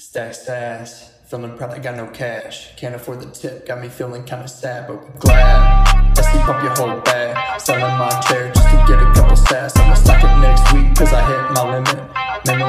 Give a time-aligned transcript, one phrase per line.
[0.00, 2.74] Stack sass, feeling proud I got no cash.
[2.76, 6.16] Can't afford the tip, got me feeling kinda sad, but glad.
[6.16, 9.78] I sleep up your whole bag, selling my chair just to get a couple stats.
[9.78, 11.98] I'ma stack it next week, cause I hit my limit.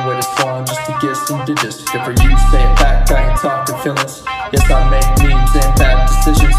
[0.08, 1.82] Way to Swan just to get some digits.
[1.90, 4.24] Good for you, stay back, I ain't talking feelings.
[4.52, 6.56] Yes, I make memes and bad decisions.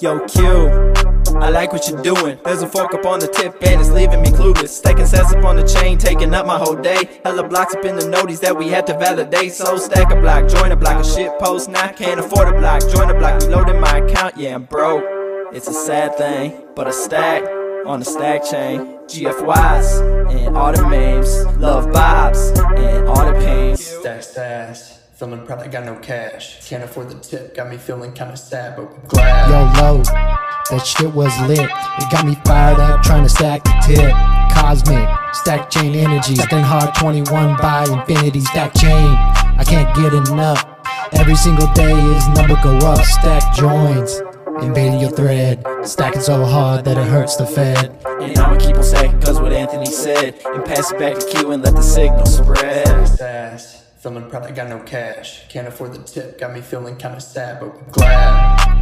[0.00, 0.92] Yo, Q,
[1.36, 2.38] I like what you're doing.
[2.44, 4.68] There's a fork up on the tip and it's leaving me clueless.
[4.68, 7.20] Stacking sets up on the chain, taking up my whole day.
[7.24, 9.52] Hella blocks up in the noties that we had to validate.
[9.52, 11.68] So stack a block, join a block, a shit post.
[11.68, 14.36] Now I can't afford a block, join a block, reloading my account.
[14.36, 15.04] Yeah, I'm broke.
[15.52, 17.42] It's a sad thing, but a stack
[17.86, 18.98] on the stack chain.
[19.08, 23.84] GFYs and all the memes, love vibes and all the pains.
[23.84, 26.66] Stack sass, feeling proud I got no cash.
[26.66, 29.50] Can't afford the tip, got me feeling kinda sad, but glad.
[29.50, 31.60] Yo, low, that shit was lit.
[31.60, 34.14] It got me fired up trying to stack the tip.
[34.56, 36.36] Cosmic, stack chain energy.
[36.36, 39.14] Stacking hard 21 by infinity, stack chain.
[39.60, 40.64] I can't get enough.
[41.12, 43.04] Every single day is number go up.
[43.04, 44.22] Stack joins.
[44.62, 45.64] invading your thread.
[45.84, 47.96] Stacking so hard that it hurts the Fed.
[48.20, 50.40] And I'ma keep on stacking cause what Anthony said.
[50.46, 53.79] And pass it back to Q and let the signal spread.
[54.02, 55.46] Proud I got no cash.
[55.48, 58.80] Can't afford the tip, got me feeling kinda sad, but glad.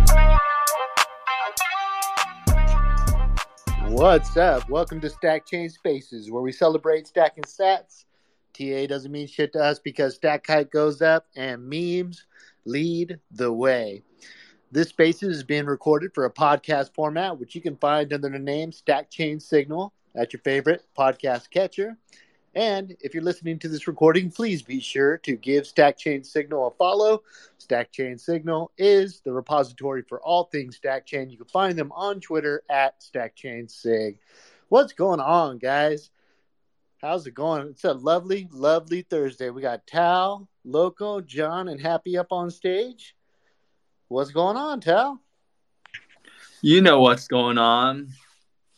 [3.89, 4.69] What's up?
[4.71, 8.05] Welcome to Stack Chain Spaces, where we celebrate stacking sats.
[8.53, 12.25] TA doesn't mean shit to us because stack height goes up and memes
[12.65, 14.05] lead the way.
[14.71, 18.39] This Spaces is being recorded for a podcast format, which you can find under the
[18.39, 21.97] name Stack Chain Signal at your favorite podcast catcher.
[22.59, 26.67] And if you're listening to this recording, please be sure to give Stack Chain Signal
[26.67, 27.23] a follow.
[27.59, 31.31] Stack Chain Signal is the repository for all things Stack Chain.
[31.31, 34.19] You can find them on Twitter at Stack Chain Sig.
[34.71, 36.11] What's going on, guys?
[37.01, 37.69] How's it going?
[37.69, 39.51] It's a lovely, lovely Thursday.
[39.51, 43.15] We got Tao, Loco, John, and Happy up on stage.
[44.09, 45.21] What's going on, Tao?
[46.63, 48.09] You know what's going on.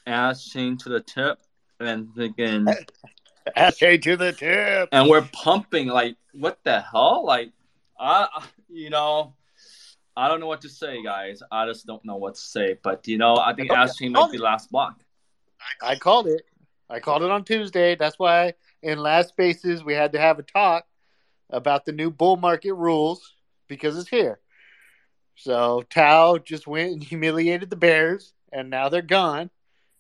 [0.07, 1.39] Ass chain to the tip
[1.79, 2.67] and thinking
[3.57, 4.89] Essay to the tip.
[4.93, 7.25] and we're pumping like what the hell?
[7.25, 7.51] Like
[7.99, 8.29] I
[8.69, 9.35] you know
[10.17, 11.43] I don't know what to say, guys.
[11.51, 12.77] I just don't know what to say.
[12.83, 15.01] But you know, I think Chain might be last block.
[15.83, 16.43] I called it.
[16.89, 17.95] I called it on Tuesday.
[17.95, 20.85] That's why in last spaces we had to have a talk
[21.49, 23.35] about the new bull market rules
[23.69, 24.41] because it's here.
[25.37, 29.51] So Tao just went and humiliated the Bears, and now they're gone.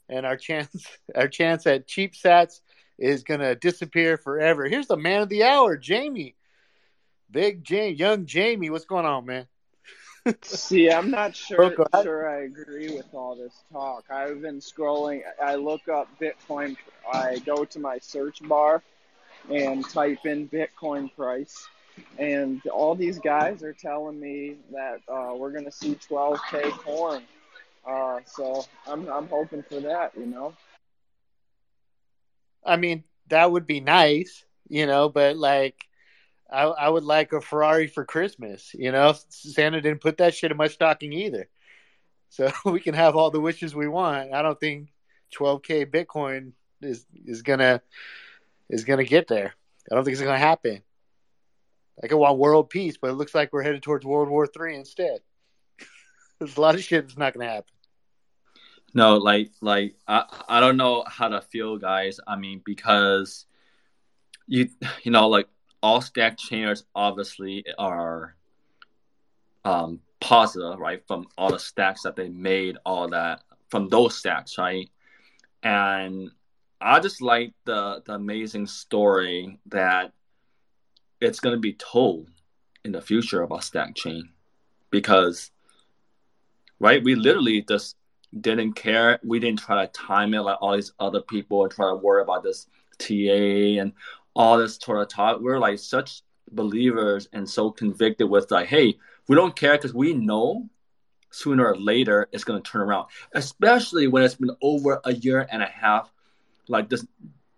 [0.08, 2.60] And our chance, our chance at cheap sats
[3.00, 4.68] is gonna disappear forever.
[4.68, 6.36] Here's the man of the hour, Jaime.
[7.30, 8.70] Big Jaime, young Jaime.
[8.70, 9.46] What's going on, man?
[10.42, 14.04] See, I'm not sure I- sure I agree with all this talk.
[14.10, 15.22] I've been scrolling.
[15.42, 16.76] I look up Bitcoin.
[17.10, 18.82] I go to my search bar
[19.50, 21.66] and type in Bitcoin price,
[22.18, 27.22] and all these guys are telling me that uh, we're going to see 12k corn.
[27.86, 30.12] Uh, so I'm I'm hoping for that.
[30.16, 30.54] You know.
[32.64, 35.76] I mean, that would be nice, you know, but like,
[36.50, 39.14] I, I would like a Ferrari for Christmas, you know.
[39.28, 41.48] Santa didn't put that shit in my stocking either,
[42.28, 44.32] so we can have all the wishes we want.
[44.32, 44.88] I don't think
[45.36, 47.80] 12k Bitcoin is is gonna
[48.68, 49.54] is gonna get there.
[49.90, 50.82] I don't think it's gonna happen.
[52.02, 54.76] I could want world peace, but it looks like we're headed towards World War Three
[54.76, 55.20] instead.
[56.38, 57.72] There's a lot of shit that's not gonna happen.
[58.94, 62.18] No, like like I I don't know how to feel, guys.
[62.26, 63.46] I mean, because
[64.46, 64.68] you
[65.02, 65.48] you know like
[65.82, 68.34] all stack chainers obviously are
[69.64, 71.02] um positive, right?
[71.06, 74.90] From all the stacks that they made, all that from those stacks, right?
[75.62, 76.30] And
[76.80, 80.12] I just like the the amazing story that
[81.20, 82.28] it's gonna be told
[82.84, 84.30] in the future about stack chain
[84.90, 85.50] because
[86.78, 87.96] right we literally just
[88.38, 89.18] didn't care.
[89.24, 92.22] We didn't try to time it like all these other people and try to worry
[92.22, 92.66] about this
[92.98, 93.92] TA and
[94.34, 95.40] all this sort of talk.
[95.40, 96.22] We're like such
[96.52, 98.98] believers and so convicted with like, hey,
[99.28, 100.68] we don't care because we know
[101.30, 103.06] sooner or later it's going to turn around.
[103.32, 106.12] Especially when it's been over a year and a half,
[106.68, 107.06] like this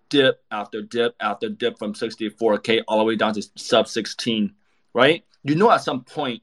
[0.09, 4.55] dip after dip after dip from 64k all the way down to sub 16,
[4.95, 5.25] right?
[5.45, 6.43] You know, at some point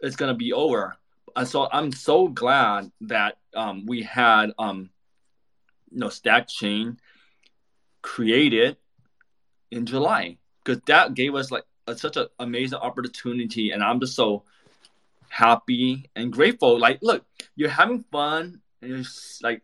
[0.00, 0.96] it's going to be over
[1.42, 4.90] so I'm so glad that um, we had um,
[5.90, 6.98] you know Stack Chain
[8.02, 8.76] created
[9.70, 14.14] in July because that gave us like a, such an amazing opportunity, and I'm just
[14.14, 14.44] so
[15.28, 16.78] happy and grateful.
[16.78, 17.24] Like, look,
[17.56, 19.04] you're having fun and you're
[19.42, 19.62] like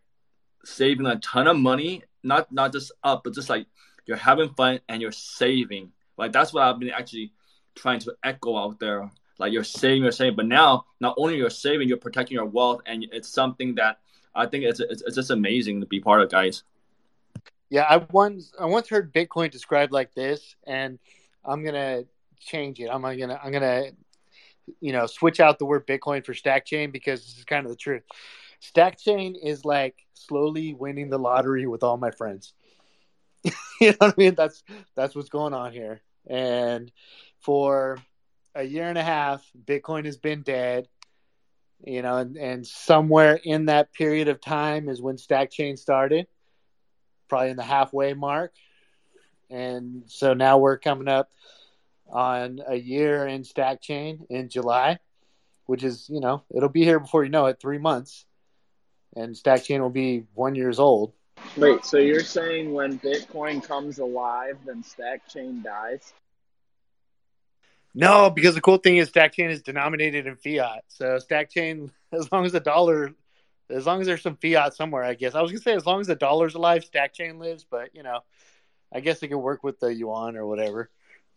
[0.65, 3.67] saving a ton of money, not not just up, but just like
[4.07, 5.93] you're having fun, and you're saving.
[6.19, 7.33] Like that's what I've been actually
[7.75, 9.11] trying to echo out there.
[9.41, 12.83] Like you're saving, you're saving, but now not only you're saving, you're protecting your wealth,
[12.87, 13.99] and it's something that
[14.35, 16.63] I think it's it's, it's just amazing to be part of, guys.
[17.71, 20.99] Yeah, I once I once heard Bitcoin described like this, and
[21.45, 22.05] I'm gonna
[22.39, 22.89] change it.
[22.89, 23.87] I'm gonna I'm gonna
[24.81, 27.73] you know switch out the word Bitcoin for stack chain because this is kind of
[27.73, 28.03] the truth.
[28.61, 32.53] Stack chain is like slowly winning the lottery with all my friends.
[33.45, 33.53] you
[33.93, 34.35] know what I mean?
[34.35, 34.63] That's
[34.95, 36.03] that's what's going on here.
[36.27, 36.93] And
[37.41, 37.99] for
[38.55, 40.89] a year and a half, Bitcoin has been dead.
[41.85, 46.27] You know, and, and somewhere in that period of time is when Stack Chain started,
[47.27, 48.53] probably in the halfway mark.
[49.49, 51.31] And so now we're coming up
[52.11, 54.99] on a year in Stack Chain in July,
[55.65, 58.27] which is, you know, it'll be here before you know it, three months.
[59.17, 61.15] And Stack Chain will be one years old.
[61.57, 66.13] Wait, so you're saying when Bitcoin comes alive, then Stack Chain dies?
[67.95, 70.85] No, because the cool thing is Stack Chain is denominated in fiat.
[70.89, 73.13] So Stack Chain, as long as the dollar,
[73.69, 75.35] as long as there's some fiat somewhere, I guess.
[75.35, 77.65] I was gonna say as long as the dollar's alive, Stack Chain lives.
[77.69, 78.21] But you know,
[78.93, 80.91] I guess it could work with the yuan or whatever.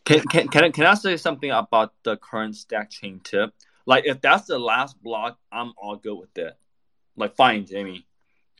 [0.05, 3.53] Can can can I, can I say something about the current Stack Chain tip?
[3.85, 6.53] Like if that's the last block, I'm all good with it.
[7.15, 8.05] Like fine, Jaime,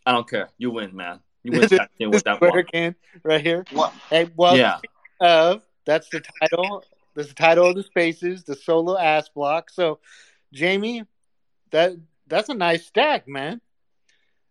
[0.05, 0.49] I don't care.
[0.57, 1.19] You win, man.
[1.43, 2.53] You win Stack Chain with that block.
[2.53, 3.65] Hurricane right here.
[3.71, 3.93] What?
[4.09, 4.79] Hey, well, Yeah.
[5.19, 6.83] of that's the title.
[7.15, 9.69] That's the title of the spaces, the solo ass block.
[9.69, 9.99] So,
[10.57, 11.03] Jaime,
[11.71, 11.93] that
[12.27, 13.61] that's a nice stack, man.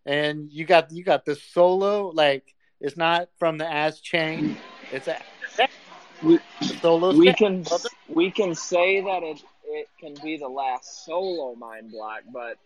[0.05, 4.57] And you got you got the solo like it's not from the ass chain.
[4.93, 5.19] It's a
[6.23, 6.39] We,
[6.81, 7.13] solo.
[7.17, 7.65] we stack, can
[8.09, 12.59] we can say that it it can be the last solo mined block, but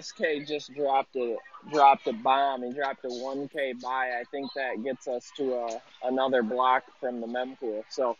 [0.00, 1.36] SK just dropped a
[1.72, 2.62] dropped a bomb.
[2.62, 4.18] He dropped a 1K buy.
[4.20, 7.84] I think that gets us to a, another block from the mempool.
[7.90, 8.16] So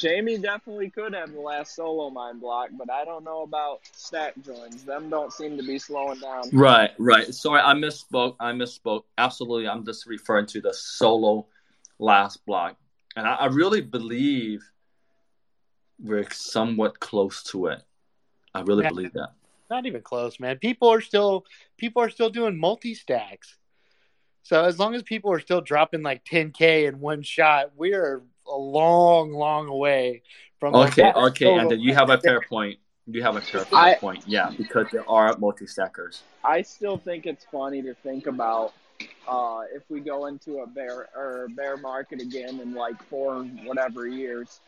[0.00, 4.34] Jaime definitely could have the last solo mined block, but I don't know about stack
[4.42, 4.84] joins.
[4.84, 6.48] Them don't seem to be slowing down.
[6.52, 7.34] Right, right.
[7.34, 8.36] Sorry, I misspoke.
[8.40, 9.04] I misspoke.
[9.18, 11.46] Absolutely, I'm just referring to the solo
[11.98, 12.76] last block,
[13.16, 14.62] and I, I really believe
[16.02, 17.82] we're somewhat close to it.
[18.54, 18.90] I really Yeah.
[18.90, 19.32] believe that.
[19.68, 20.58] Not even close, man.
[20.58, 21.44] People are still
[21.76, 23.56] people are still doing multi stacks.
[24.42, 28.22] So as long as people are still dropping like 10k in one shot, we are
[28.50, 30.22] a long, long way
[30.58, 30.74] from.
[30.74, 32.22] Okay, that okay, solo and then you have a stack.
[32.30, 32.78] fair point.
[33.06, 34.22] You have a fair, fair I- point.
[34.26, 36.22] Yeah, because there are multi stackers.
[36.44, 38.72] I still think it's funny to think about
[39.28, 44.06] uh, if we go into a bear or bear market again in like four whatever
[44.06, 44.60] years,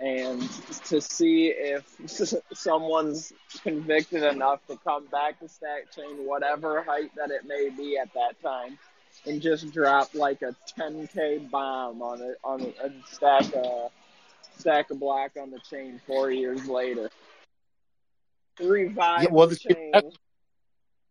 [0.00, 0.40] and
[0.86, 1.84] to see if
[2.52, 3.32] someone's
[3.62, 8.12] convicted enough to come back to stack chain, whatever height that it may be at
[8.14, 8.78] that time,
[9.26, 13.90] and just drop like a 10k bomb on it on a, a stack of
[14.58, 17.10] stack of block on the chain four years later.
[18.60, 19.92] Revive Yeah, well, the chain.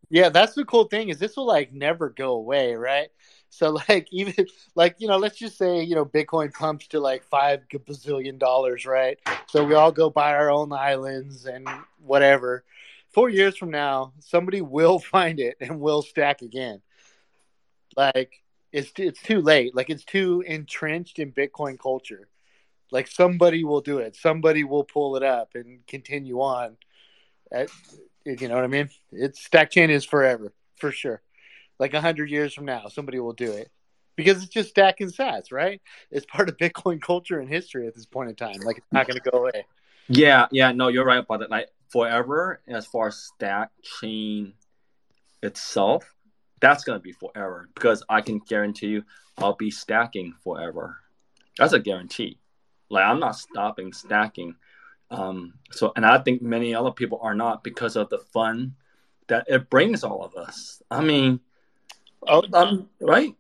[0.10, 3.10] Yeah, that's the cool thing is this will like never go away, right?
[3.50, 4.46] So like even
[4.76, 8.86] like you know, let's just say you know Bitcoin pumps to like five bazillion dollars,
[8.86, 9.20] right?
[9.48, 11.68] So we all go buy our own islands and
[12.00, 12.64] whatever.
[13.12, 16.82] Four years from now, somebody will find it and will stack again.
[17.96, 19.76] Like it's it's too late.
[19.76, 22.28] Like it's too entrenched in Bitcoin culture.
[22.92, 24.16] Like somebody will do it.
[24.16, 26.78] Somebody will pull it up and continue on.
[27.52, 27.70] At,
[28.26, 28.90] you know what I mean?
[29.12, 31.22] It's stack chain is forever for sure.
[31.80, 33.72] Like a hundred years from now, somebody will do it
[34.16, 35.82] because it's just stacking sats, right?
[36.12, 38.60] It's part of Bitcoin culture and history at this point in time.
[38.64, 39.66] Like it's not going to go away.
[40.08, 41.50] Yeah, yeah, no, you're right about that.
[41.50, 44.54] Like forever, as far as stack chain
[45.42, 46.13] itself,
[46.64, 49.04] that's gonna be forever because I can guarantee you,
[49.38, 50.98] I'll be stacking forever.
[51.58, 52.40] That's a guarantee.
[52.90, 54.56] Like I'm not stopping stacking.
[55.12, 58.76] Um, so, and I think many other people are not because of the fun
[59.28, 60.82] that it brings all of us.
[60.90, 61.42] I mean,
[62.28, 63.36] Oh, um, right?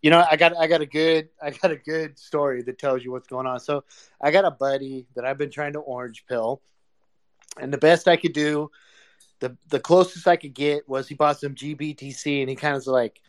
[0.00, 3.04] You know, I got I got a good I got a good story that tells
[3.04, 3.60] you what's going on.
[3.60, 3.84] So
[4.20, 6.60] I got a buddy that I've been trying to orange pill,
[7.58, 8.70] and the best I could do,
[9.40, 12.86] the the closest I could get was he bought some GBTC and he kind of
[12.86, 13.20] like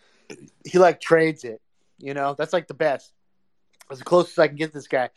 [0.66, 1.62] he like trades it.
[1.98, 3.12] You know, that's like the best.
[3.90, 5.10] That's the closest I can get this guy.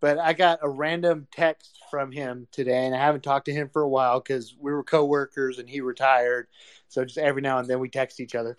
[0.00, 3.70] But I got a random text from him today, and I haven't talked to him
[3.72, 6.48] for a while because we were coworkers and he retired.
[6.88, 8.56] So just every now and then we text each other.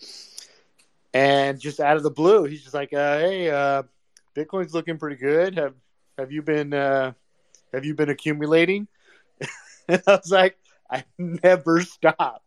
[1.13, 3.84] And just out of the blue, he's just like, uh, "Hey, uh,
[4.36, 5.56] Bitcoin's looking pretty good.
[5.58, 5.75] Have
[6.17, 7.13] have you been uh,
[7.74, 8.88] have you been accumulating?"
[9.88, 10.58] and I was like,
[10.91, 12.44] "I never stop,"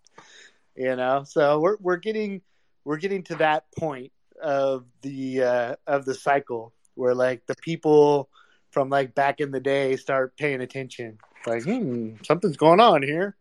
[0.75, 1.25] you know.
[1.27, 2.43] So we're we're getting
[2.85, 8.29] we're getting to that point of the uh, of the cycle where like the people
[8.71, 11.19] from like back in the day start paying attention.
[11.47, 13.37] Like, hmm, something's going on here.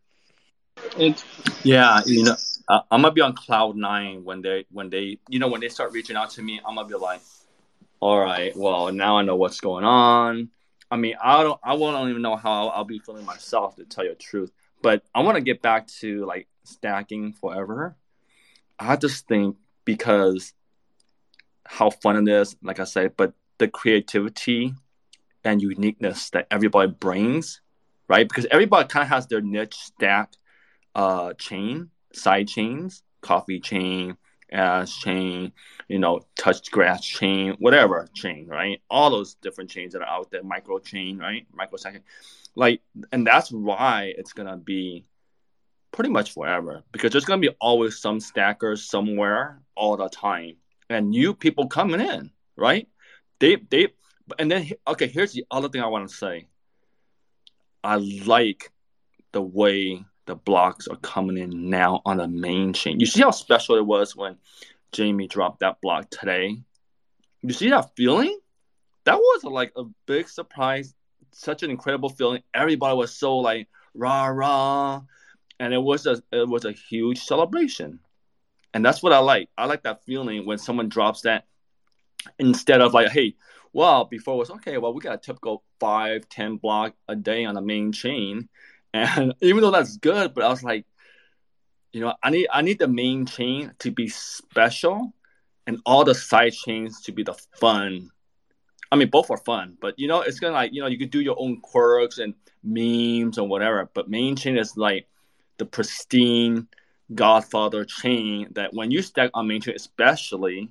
[0.98, 1.24] It's
[1.64, 2.36] Yeah, you know,
[2.68, 5.70] I, I'm gonna be on cloud nine when they when they you know when they
[5.70, 6.60] start reaching out to me.
[6.66, 7.22] I'm gonna be like,
[8.00, 10.50] all right, well now I know what's going on.
[10.92, 14.04] I mean, I don't, I won't even know how I'll be feeling myself to tell
[14.04, 14.52] you the truth.
[14.82, 17.98] But I want to get back to like stacking forever.
[18.78, 20.54] I just think because
[21.66, 24.74] how fun it is, like I said, but the creativity
[25.44, 27.62] and uniqueness that everybody brings,
[28.08, 28.28] right?
[28.28, 30.34] Because everybody kind of has their niche stack
[30.96, 34.18] uh, chain, side chains, coffee chain,
[34.52, 35.52] ash chain,
[35.88, 38.82] you know, touch grass chain, whatever chain, right?
[38.90, 41.46] All those different chains that are out there, micro chain, right?
[41.54, 42.04] Microsecond.
[42.56, 45.06] Like, and that's why it's gonna be
[45.92, 50.56] pretty much forever because there's gonna be always some stackers somewhere all the time
[50.90, 52.88] and new people coming in, right?
[53.40, 53.90] They they
[54.38, 56.48] and then okay, here's the other thing I want to say.
[57.84, 58.72] I like
[59.32, 63.00] the way the blocks are coming in now on the main chain.
[63.00, 64.38] You see how special it was when
[64.96, 66.62] Jaime dropped that block today?
[67.42, 68.40] You see that feeling?
[69.06, 70.94] That was like a big surprise,
[71.32, 72.44] such an incredible feeling.
[72.54, 75.02] Everybody was so like rah rah,
[75.60, 78.00] and it was a it was a huge celebration,
[78.74, 79.50] and that's what I like.
[79.58, 81.48] I like that feeling when someone drops that
[82.38, 83.36] instead of like, hey,
[83.74, 84.78] well, before it was okay.
[84.78, 88.48] Well, we got a typical five, ten block a day on the main chain,
[88.94, 90.86] and even though that's good, but I was like,
[91.92, 95.14] you know, I need I need the main chain to be special,
[95.66, 98.10] and all the side chains to be the fun.
[98.92, 101.12] I mean, both are fun, but you know, it's gonna like you know you could
[101.12, 103.90] do your own quirks and memes and whatever.
[103.94, 105.08] But main chain is like
[105.58, 106.68] the pristine
[107.14, 110.70] Godfather chain that when you stack on main chain, especially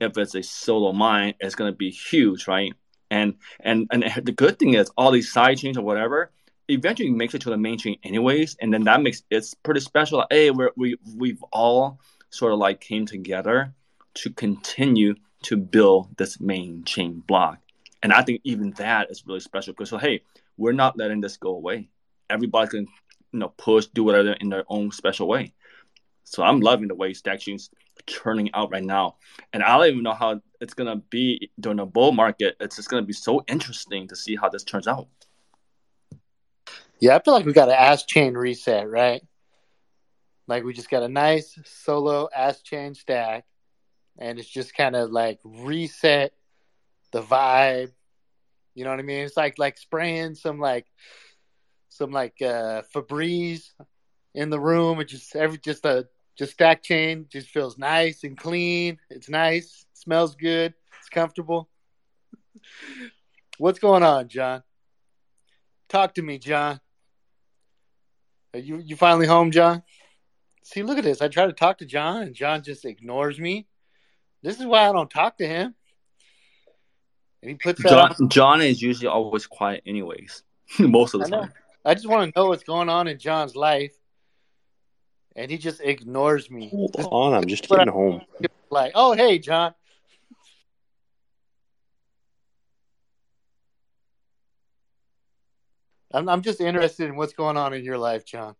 [0.00, 2.72] if it's a solo mine, it's gonna be huge, right?
[3.10, 6.30] And and and the good thing is all these side chains or whatever
[6.72, 10.18] eventually makes it to the main chain anyways, and then that makes it's pretty special.
[10.18, 12.00] Like, hey, we're, we we've all
[12.30, 13.74] sort of like came together
[14.14, 17.58] to continue to build this main chain block,
[18.02, 20.22] and I think even that is really special because so hey,
[20.56, 21.88] we're not letting this go away.
[22.30, 22.86] Everybody can
[23.32, 25.52] you know push, do whatever in their own special way.
[26.24, 27.70] So I'm loving the way Stack Chain's
[28.06, 29.16] turning out right now,
[29.52, 32.56] and I don't even know how it's gonna be during the bull market.
[32.60, 35.08] It's just gonna be so interesting to see how this turns out.
[37.02, 39.24] Yeah, I feel like we got an ass chain reset, right?
[40.46, 43.44] Like we just got a nice solo ass chain stack,
[44.20, 46.32] and it's just kind of like reset
[47.10, 47.90] the vibe.
[48.76, 49.24] You know what I mean?
[49.24, 50.86] It's like like spraying some like
[51.88, 53.72] some like uh Febreze
[54.32, 55.00] in the room.
[55.00, 56.06] It just every just a
[56.38, 58.96] just stack chain just feels nice and clean.
[59.10, 61.68] It's nice, smells good, it's comfortable.
[63.58, 64.62] What's going on, John?
[65.88, 66.78] Talk to me, John.
[68.54, 69.82] Are you you finally home, John?
[70.62, 71.22] See, look at this.
[71.22, 73.66] I try to talk to John, and John just ignores me.
[74.42, 75.74] This is why I don't talk to him.
[77.42, 78.28] And he puts John on.
[78.28, 80.42] John is usually always quiet, anyways,
[80.78, 81.52] most of the I time.
[81.84, 83.94] I just want to know what's going on in John's life,
[85.34, 86.68] and he just ignores me.
[86.68, 88.20] Hold on, I'm just getting home.
[88.70, 89.74] Like, oh hey, John.
[96.14, 98.54] I'm I'm just interested in what's going on in your life, John.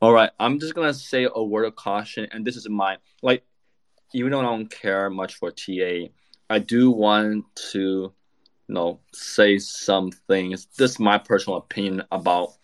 [0.00, 3.44] All right, I'm just gonna say a word of caution, and this is my like,
[4.12, 6.08] even though I don't care much for TA,
[6.50, 8.14] I do want to, you
[8.68, 10.66] know, say some things.
[10.76, 12.54] This is my personal opinion about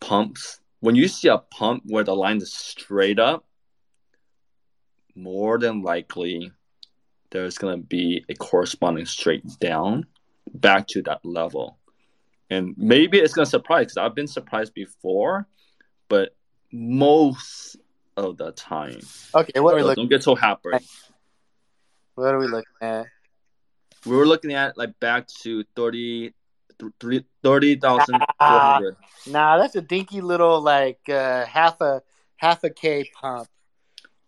[0.00, 0.60] pumps.
[0.80, 3.46] When you see a pump where the line is straight up,
[5.14, 6.52] more than likely,
[7.30, 10.06] there's gonna be a corresponding straight down
[10.52, 11.78] back to that level,
[12.50, 15.46] and maybe it's gonna surprise because I've been surprised before,
[16.08, 16.34] but
[16.72, 17.76] most
[18.16, 19.00] of the time.
[19.34, 20.04] Okay, what are we looking?
[20.04, 20.70] don't get so happy.
[22.14, 23.06] What are we looking at?
[24.04, 26.34] We were looking at like back to 30
[27.00, 28.96] th- 30,400.
[29.26, 32.02] Nah, that's a dinky little like uh, half a
[32.36, 33.48] half a K pump.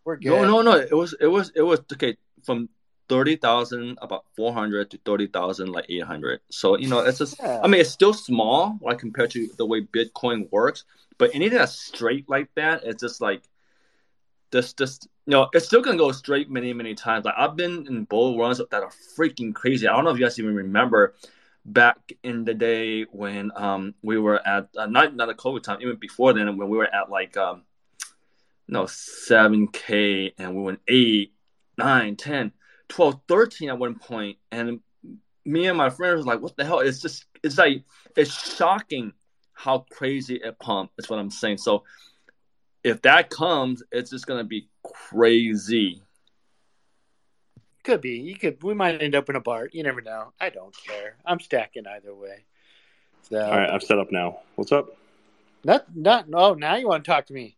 [0.05, 0.27] We're good.
[0.27, 0.77] no, no, no.
[0.77, 2.69] It was it was it was okay from
[3.15, 6.41] 30,000 about 400 to 30,000 like 800.
[6.51, 7.61] So, you know, it's just Yeah.
[7.63, 10.83] I mean, it's still small like compared to the way Bitcoin works,
[11.17, 13.43] but anything that's straight like that, it's just like
[14.51, 17.25] this just you know, it's still gonna go straight many, many times.
[17.25, 19.87] Like I've been in bull runs that are freaking crazy.
[19.87, 21.15] I don't know if you guys even remember
[21.65, 25.79] back in the day when um we were at uh, not not a COVID time,
[25.83, 27.63] even before then when we were at like um
[28.67, 31.31] no seven K and we went eight
[31.79, 32.53] 9, 10,
[32.89, 34.81] 12, 13 at one point, and
[35.45, 37.83] me and my friends was like, "What the hell?" It's just it's like
[38.17, 39.13] it's shocking
[39.53, 40.97] how crazy it pumped.
[40.97, 41.59] That's what I'm saying.
[41.59, 41.85] So
[42.83, 46.03] if that comes, it's just gonna be crazy.
[47.83, 48.19] Could be.
[48.19, 48.63] You could.
[48.63, 49.69] We might end up in a bar.
[49.73, 50.33] You never know.
[50.41, 51.17] I don't care.
[51.25, 52.45] I'm stacking either way.
[53.29, 54.41] So, All right, I'm set up now.
[54.57, 54.87] What's up?
[55.65, 56.27] Not, not.
[56.33, 57.57] Oh, now you want to talk to me,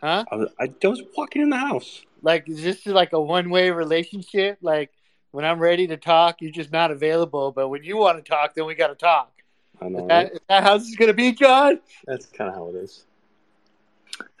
[0.00, 0.24] huh?
[0.30, 2.02] I was, I was walking in the house.
[2.26, 4.58] Like, is this like a one way relationship?
[4.60, 4.90] Like,
[5.30, 7.52] when I'm ready to talk, you're just not available.
[7.52, 9.30] But when you want to talk, then we got to talk.
[9.80, 10.00] I know.
[10.00, 11.78] Is that, is that how this is going to be, John?
[12.04, 13.04] That's kind of how it is.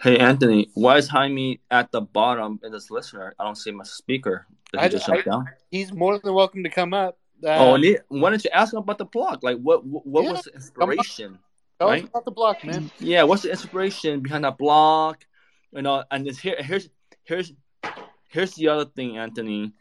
[0.00, 3.34] Hey Anthony, why is Jaime at the bottom in this listener?
[3.38, 4.46] I don't see my speaker.
[4.72, 5.48] Did he I- just I- jump down?
[5.70, 7.18] He's more than welcome to come up.
[7.44, 9.44] Uh, oh, ne- why don't you ask him about the blog?
[9.44, 11.38] Like, what what, what Yeah, was the inspiration?
[11.78, 12.08] tell us right?
[12.08, 12.90] about the block, man.
[12.98, 15.16] Yeah, what's the inspiration behind that blog?
[15.72, 16.88] You know, and this here here's
[17.24, 17.52] here's
[18.36, 19.72] here's the other thing, Anthony,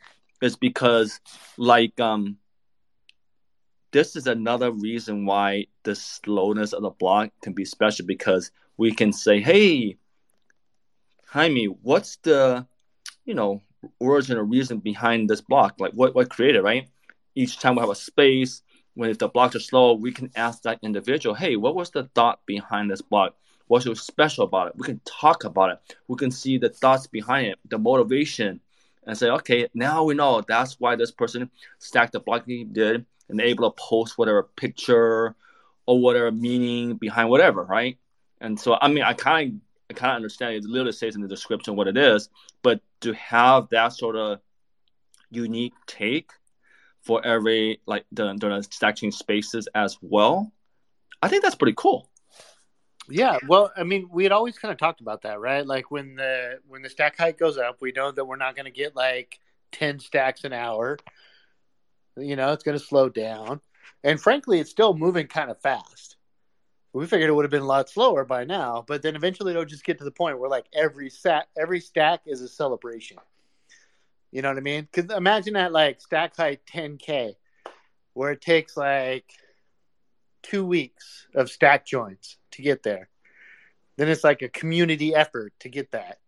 [0.41, 1.19] is because
[1.57, 2.37] like um
[3.91, 8.91] this is another reason why the slowness of the block can be special because we
[8.91, 9.97] can say, hey,
[11.27, 12.65] Jaime, what's the
[13.25, 13.61] you know
[13.99, 15.75] origin or reason behind this block?
[15.77, 16.87] Like what what created, right?
[17.35, 18.61] Each time we have a space,
[18.93, 22.05] when if the blocks are slow, we can ask that individual, hey, what was the
[22.15, 23.35] thought behind this block?
[23.67, 24.73] What's so special about it?
[24.75, 25.95] We can talk about it.
[26.07, 28.59] We can see the thoughts behind it, the motivation,
[29.05, 33.05] and say, okay, now we know that's why this person stacked the block he did
[33.29, 35.35] and able to post whatever picture
[35.85, 37.97] or whatever meaning behind whatever, right?
[38.41, 40.55] And so, I mean, I kind of, I kind of understand.
[40.55, 42.29] It literally says in the description what it is,
[42.63, 44.39] but to have that sort of
[45.29, 46.31] unique take
[47.01, 50.51] for every like the the stack chain spaces as well,
[51.21, 52.09] I think that's pretty cool.
[53.07, 55.65] Yeah, well, I mean, we had always kind of talked about that, right?
[55.65, 58.65] Like when the when the stack height goes up, we know that we're not going
[58.65, 59.39] to get like
[59.71, 60.97] ten stacks an hour.
[62.17, 63.61] You know, it's going to slow down,
[64.03, 66.17] and frankly, it's still moving kind of fast.
[66.93, 69.65] We figured it would have been a lot slower by now, but then eventually it'll
[69.65, 73.17] just get to the point where like every stack, every stack is a celebration.
[74.31, 74.87] You know what I mean?
[74.91, 77.35] Because imagine that like stack height 10k,
[78.13, 79.25] where it takes like
[80.45, 83.09] two weeks of stack joins to get there.
[83.97, 86.19] Then it's like a community effort to get that.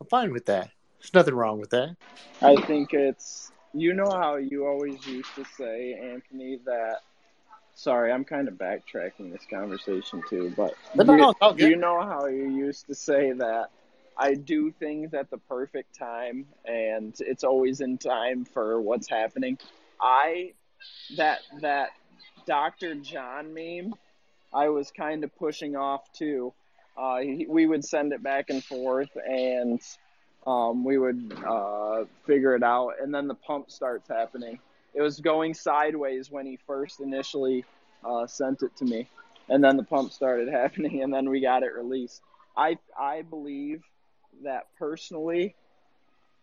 [0.00, 0.70] I'm fine with that.
[0.98, 1.96] There's nothing wrong with that.
[2.40, 7.00] I think it's you know how you always used to say, Anthony, that
[7.74, 12.00] sorry, I'm kind of backtracking this conversation too, but No, no, you, no, you know
[12.00, 13.66] how you used to say that
[14.16, 19.58] I do things at the perfect time and it's always in time for what's happening.
[20.00, 20.54] I
[21.16, 21.90] that that
[22.46, 22.94] Dr.
[22.96, 23.94] John meme
[24.52, 26.52] I was kind of pushing off too.
[26.96, 29.80] Uh, he, we would send it back and forth, and
[30.46, 34.58] um, we would uh, figure it out, and then the pump starts happening.
[34.94, 37.64] It was going sideways when he first initially
[38.02, 39.08] uh, sent it to me,
[39.50, 42.22] and then the pump started happening, and then we got it released.
[42.56, 43.82] I I believe
[44.44, 45.54] that personally,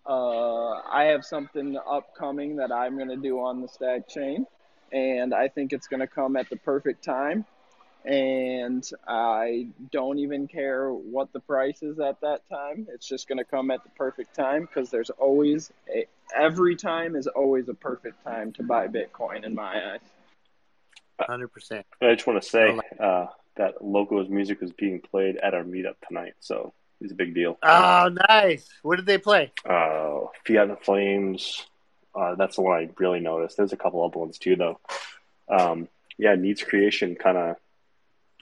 [0.06, 4.46] uh, I have something upcoming that I'm going to do on the stack chain,
[4.94, 7.46] and I think it's going to come at the perfect time
[8.06, 12.88] and I don't even care what the price is at that time.
[12.94, 17.16] It's just going to come at the perfect time because there's always a, every time
[17.16, 20.00] is always a perfect time to buy Bitcoin in my eyes.
[21.22, 21.84] 100%.
[22.02, 25.96] I just want to say uh, that Loco's music was being played at our meetup
[26.06, 27.58] tonight, so it's a big deal.
[27.64, 28.68] Oh, nice.
[28.82, 29.54] What did they play?
[29.64, 31.66] Uh, Fiat and Flames.
[32.16, 33.58] Uh, that's the one I really noticed.
[33.58, 34.80] There's a couple other ones too, though.
[35.50, 37.56] Um, yeah, Needs Creation kind of,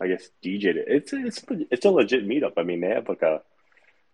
[0.02, 0.86] I guess, DJ'd it.
[0.88, 2.54] It's it's it's a legit meetup.
[2.58, 3.42] I mean, they have like a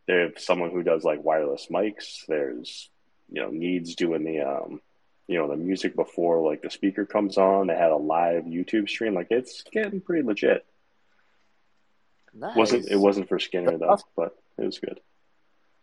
[0.08, 2.26] they have someone who does like wireless mics.
[2.28, 2.90] There's
[3.32, 4.82] you know Needs doing the um
[5.28, 7.68] you know the music before like the speaker comes on.
[7.68, 9.14] They had a live YouTube stream.
[9.14, 10.66] Like it's getting pretty legit.
[12.34, 12.56] Nice.
[12.56, 15.00] wasn't It wasn't for Skinner though, but it was good.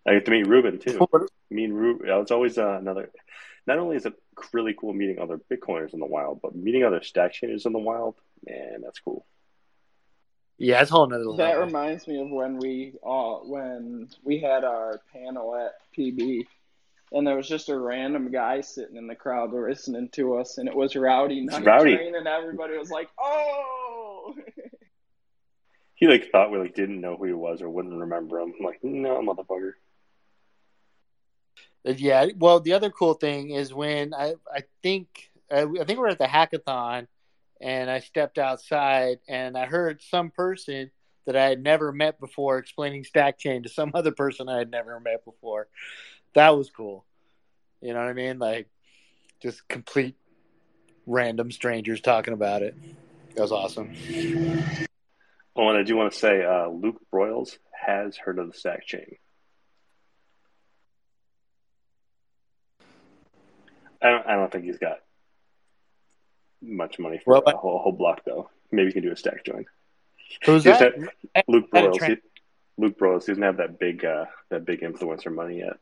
[0.07, 1.07] I get to meet Ruben too.
[1.51, 3.11] Me and Ruben, it's always uh, another.
[3.67, 4.13] Not only is it
[4.53, 7.79] really cool meeting other Bitcoiners in the wild, but meeting other stack chainers in the
[7.79, 9.25] wild, man, that's cool.
[10.59, 11.65] Yeah, it's a whole nother That level.
[11.67, 16.45] reminds me of when we uh, when we had our panel at PB,
[17.13, 20.69] and there was just a random guy sitting in the crowd listening to us, and
[20.69, 21.97] it was Rowdy Night Rowdy.
[21.97, 24.35] Train, and everybody was like, "Oh!"
[25.97, 28.53] He like thought we like didn't know who he was or wouldn't remember him.
[28.59, 29.73] I'm like, no, motherfucker.
[31.85, 32.27] Yeah.
[32.37, 36.19] Well, the other cool thing is when I I think I, I think we're at
[36.19, 37.07] the hackathon,
[37.61, 40.91] and I stepped outside and I heard some person
[41.27, 44.71] that I had never met before explaining stack chain to some other person I had
[44.71, 45.69] never met before.
[46.35, 47.05] that was cool.
[47.81, 48.39] You know what I mean?
[48.39, 48.69] Like
[49.43, 50.17] just complete
[51.07, 52.75] random strangers talking about it.
[53.35, 53.95] That was awesome.
[55.57, 58.87] Oh, and I do want to say, uh, Luke Broyles has heard of the stack
[58.87, 59.17] chain.
[64.05, 64.99] I don't, I don't think he's got
[66.63, 68.51] much money for Well, a whole, whole block, though.
[68.71, 69.65] Maybe he can do a stack join.
[70.45, 70.95] Who's He that?
[71.35, 71.99] have- Luke Had Broyles.
[71.99, 72.17] tra- he-
[72.77, 73.23] Luke Broyles.
[73.25, 75.79] He doesn't have that big uh, that big influencer money yet.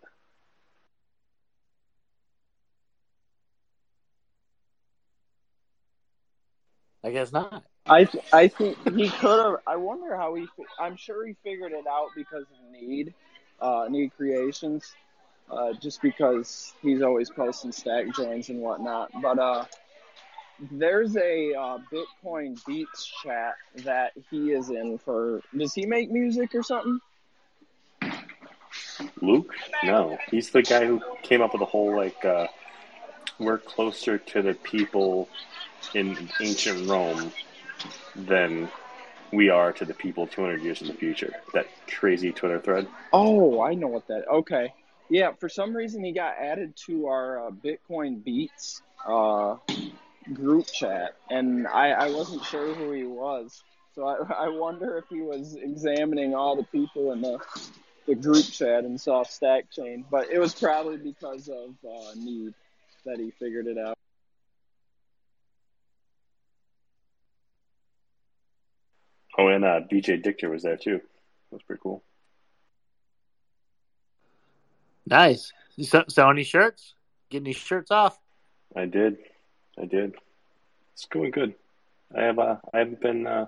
[7.04, 7.64] I guess not.
[7.87, 9.56] I th- I think he could have.
[9.66, 10.46] I wonder how he.
[10.56, 13.12] fi- I'm sure he figured it out because of need,
[13.61, 14.94] uh, need creations,
[15.50, 19.11] uh, just because he's always posting stack joins and whatnot.
[19.20, 19.64] But uh,
[20.70, 25.40] there's a uh, Bitcoin Beats chat that he is in for.
[25.57, 27.00] Does he make music or something?
[29.20, 29.55] Luke?
[29.85, 32.46] No, he's the guy who came up with the whole like uh,
[33.38, 35.28] we're closer to the people
[35.94, 37.33] in ancient Rome
[38.14, 38.68] than
[39.33, 41.33] we are to the people 200 years in the future.
[41.55, 42.87] That crazy Twitter thread.
[43.12, 44.24] Oh, I know what that.
[44.28, 44.72] Okay,
[45.09, 45.33] yeah.
[45.38, 49.57] For some reason, he got added to our uh, Bitcoin Beats uh,
[50.33, 53.62] group chat, and I, I wasn't sure who he was.
[53.95, 57.38] So I, I wonder if he was examining all the people in the
[58.07, 62.53] the group chat and saw Stack Chain, but it was probably because of uh, need
[63.05, 63.97] that he figured it out.
[69.38, 70.99] Oh, and uh, BJ Dichter was there too.
[70.99, 72.03] That was pretty cool.
[75.12, 75.53] Nice.
[75.77, 76.94] You sell, sell any shirts?
[77.29, 78.18] Getting these shirts off?
[78.75, 79.18] I did,
[79.79, 80.14] I did.
[80.94, 81.55] It's going good.
[82.16, 83.46] I have uh, I haven't been uh,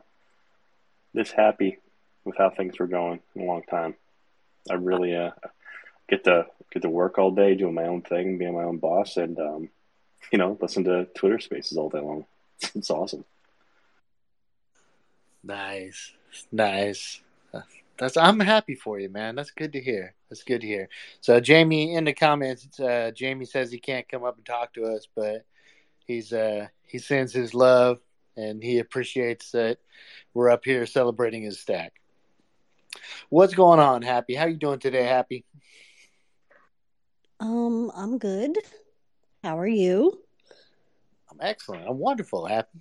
[1.14, 1.78] this happy
[2.22, 3.94] with how things were going in a long time.
[4.70, 5.30] I really uh,
[6.06, 9.16] get to get to work all day, doing my own thing, being my own boss,
[9.16, 9.70] and um,
[10.30, 12.26] you know, listen to Twitter Spaces all day long.
[12.74, 13.24] It's awesome.
[15.42, 16.12] Nice,
[16.52, 17.22] nice.
[17.96, 19.34] That's I'm happy for you, man.
[19.36, 20.14] That's good to hear.
[20.34, 20.88] That's good to hear.
[21.20, 24.84] So Jaime in the comments, uh, Jaime says he can't come up and talk to
[24.84, 25.44] us, but
[26.06, 28.00] he's uh, he sends his love
[28.36, 29.78] and he appreciates that
[30.34, 31.92] we're up here celebrating his stack.
[33.28, 34.34] What's going on, Happy?
[34.34, 35.44] How are you doing today, Happy?
[37.38, 38.58] Um, I'm good.
[39.44, 40.18] How are you?
[41.30, 41.86] I'm excellent.
[41.88, 42.80] I'm wonderful, Happy.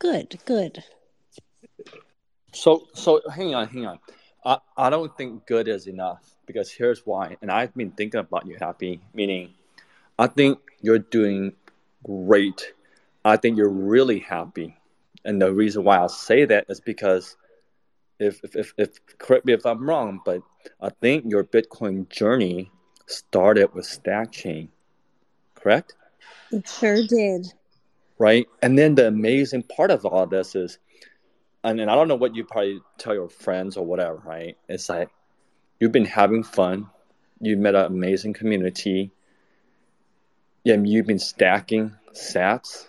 [0.00, 0.82] Good, good.
[2.52, 4.00] So so hang on, hang on.
[4.44, 7.36] I, I don't think good is enough because here's why.
[7.42, 9.54] And I've been thinking about you, Happy, meaning
[10.18, 11.52] I think you're doing
[12.04, 12.72] great.
[13.24, 14.76] I think you're really happy.
[15.24, 17.36] And the reason why I say that is because
[18.18, 20.42] if if, if, if correct me if I'm wrong, but
[20.80, 22.70] I think your Bitcoin journey
[23.06, 24.68] started with StackChain,
[25.54, 25.94] correct?
[26.50, 27.46] It sure did.
[28.18, 28.46] right?
[28.62, 30.78] And then the amazing part of all this is,
[31.64, 34.56] and, and I don't know what you probably tell your friends or whatever, right?
[34.68, 35.08] It's like
[35.82, 36.88] you've been having fun,
[37.40, 39.10] you've met an amazing community,
[40.62, 42.88] yeah, you've been stacking sats,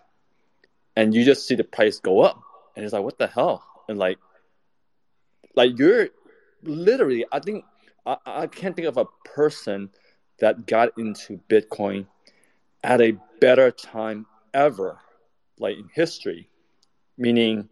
[0.96, 2.40] and you just see the price go up,
[2.76, 3.64] and it's like, what the hell?
[3.90, 4.20] And like,
[5.56, 6.10] like you're
[6.62, 7.66] literally, I think
[8.06, 9.90] I, I can't think of a person
[10.40, 12.06] that got into Bitcoin
[12.84, 15.00] at a better time ever
[15.58, 16.48] like in history,
[17.18, 17.70] meaning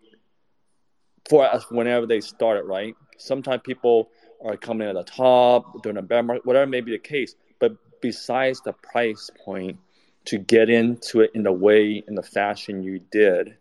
[1.30, 2.96] for us whenever they started, right?
[3.20, 4.10] Sometimes people
[4.44, 7.36] are coming at the top during a bear market, whatever may be the case.
[7.60, 9.78] But besides the price point,
[10.26, 13.58] to get into it in the way, in the fashion you did,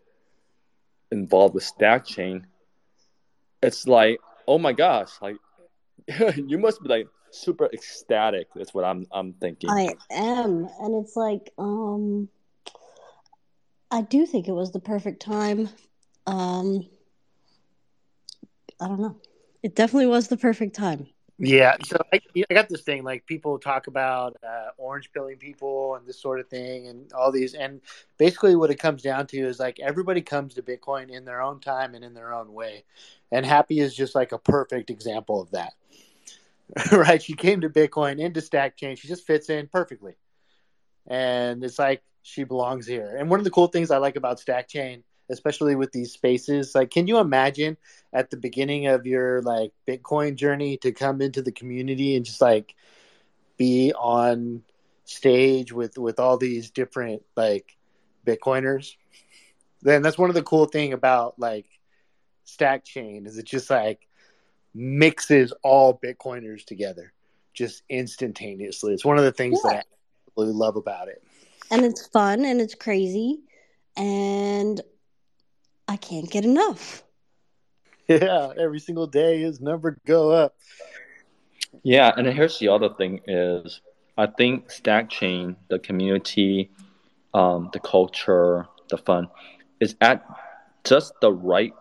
[1.11, 2.45] involved with Stack Chain,
[3.63, 5.37] it's like, oh my gosh, like
[6.35, 8.47] you must be like super ecstatic.
[8.55, 9.69] That's what I'm I'm thinking.
[9.69, 12.29] I am, and it's like, um,
[13.89, 15.69] I do think it was the perfect time.
[16.27, 16.87] Um,
[18.79, 19.15] I don't know.
[19.63, 21.07] It definitely was the perfect time.
[21.43, 22.19] Yeah, so I,
[22.51, 26.39] I got this thing like people talk about uh, orange pilling people and this sort
[26.39, 27.81] of thing and all these, and
[28.19, 31.59] basically what it comes down to is like everybody comes to Bitcoin in their own
[31.59, 32.83] time and in their own way,
[33.31, 35.73] and Happy is just like a perfect example of that.
[36.91, 37.23] right?
[37.23, 40.13] She came to Bitcoin into Stack Chain, she just fits in perfectly,
[41.07, 43.15] and it's like she belongs here.
[43.17, 46.75] And one of the cool things I like about Stack Chain especially with these spaces.
[46.75, 47.77] Like, can you imagine
[48.13, 52.41] at the beginning of your like Bitcoin journey to come into the community and just
[52.41, 52.75] like
[53.57, 54.63] be on
[55.05, 57.77] stage with with all these different like
[58.25, 58.95] Bitcoiners?
[59.81, 61.65] Then that's one of the cool thing about like
[62.43, 64.07] Stack Chain is it just like
[64.73, 67.13] mixes all Bitcoiners together.
[67.53, 68.93] just instantaneously.
[68.93, 69.71] It's one of the things Yeah.
[69.71, 69.83] that I
[70.29, 71.21] absolutely love about it.
[71.69, 73.41] And it's fun and it's crazy.
[73.97, 74.79] And
[75.91, 77.03] I can't get enough.
[78.07, 80.55] Yeah, every single day his number go up.
[81.83, 83.81] Yeah, and here's the other thing is
[84.17, 86.71] I think Stack Chain, the community,
[87.33, 89.27] um, the culture, the fun,
[89.81, 90.25] is at
[90.85, 91.73] just the right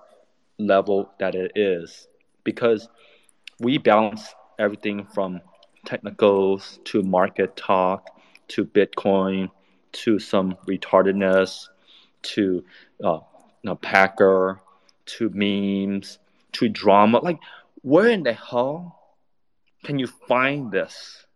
[0.59, 2.09] level that it is
[2.43, 2.89] because
[3.61, 5.41] we balance everything from
[5.85, 8.09] technicals to market talk
[8.49, 9.51] to Bitcoin
[9.93, 11.69] to some retardedness
[12.23, 12.65] to
[13.05, 13.21] uh,
[13.63, 14.61] you know, Packer
[15.07, 16.19] to memes
[16.53, 17.19] to drama.
[17.19, 17.39] Like,
[17.83, 18.99] where in the hell
[19.85, 21.27] can you find this?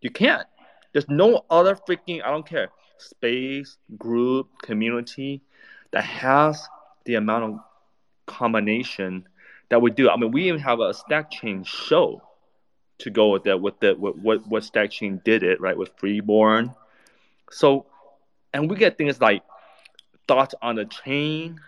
[0.00, 0.46] You can't.
[0.92, 5.42] There's no other freaking, I don't care, space, group, community
[5.92, 6.66] that has
[7.04, 7.60] the amount of
[8.26, 9.28] combination
[9.70, 10.10] that we do.
[10.10, 12.22] I mean, we even have a stack chain show
[12.98, 15.90] to go with that, with the with what what stack chain did it, right, with
[15.96, 16.74] Freeborn.
[17.50, 17.86] So,
[18.52, 19.42] and we get things like
[20.28, 21.60] thoughts on the chain.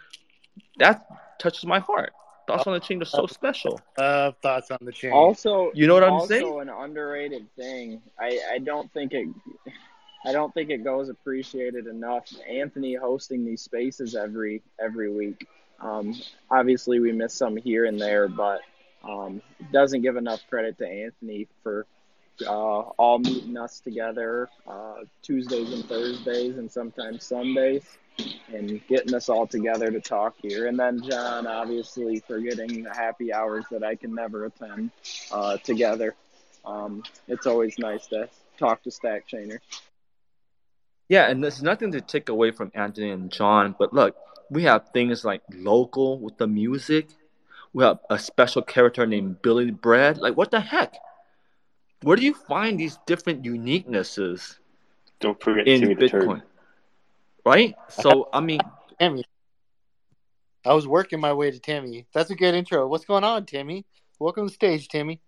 [0.79, 1.07] That
[1.39, 2.13] touches my heart.
[2.47, 3.81] Thoughts on the Change are so special.
[3.97, 5.15] Uh, thoughts on the Change.
[5.15, 6.61] Also, You know what I'm also saying?
[6.61, 8.03] an underrated thing.
[8.19, 9.29] I, I don't think it
[10.27, 12.27] I don't think it goes appreciated enough.
[12.49, 15.47] Anthony hosting these spaces every every week.
[15.81, 16.15] Um,
[16.51, 18.61] obviously, we miss some here and there, but
[19.07, 21.87] um, doesn't give enough credit to Anthony for
[22.47, 27.85] uh, all meeting us together uh, Tuesdays and Thursdays, and sometimes Sundays,
[28.53, 30.67] and getting us all together to talk here.
[30.67, 34.91] And then John, obviously, for getting the happy hours that I can never attend
[35.33, 36.15] uh, together.
[36.65, 39.59] Um, it's always nice to talk to Stack Chainer.
[41.09, 44.17] Yeah, and there's nothing to take away from Anthony and John, but look,
[44.51, 47.09] we have things like Loco with the music.
[47.73, 50.19] We have a special character named Billy Bread.
[50.19, 50.95] Like, what the heck?
[52.03, 54.57] Where do you find these different uniquenesses
[55.21, 56.25] Don't forget in Timmy the Turd.
[56.25, 56.43] Bitcoin?
[57.45, 57.75] Right?
[57.91, 58.61] So, I mean,
[58.99, 59.25] Timmy.
[60.67, 62.07] I was working my way to Timmy.
[62.15, 62.87] That's a good intro.
[62.87, 63.85] What's going on, Timmy?
[64.19, 65.21] Welcome to the stage, Timmy.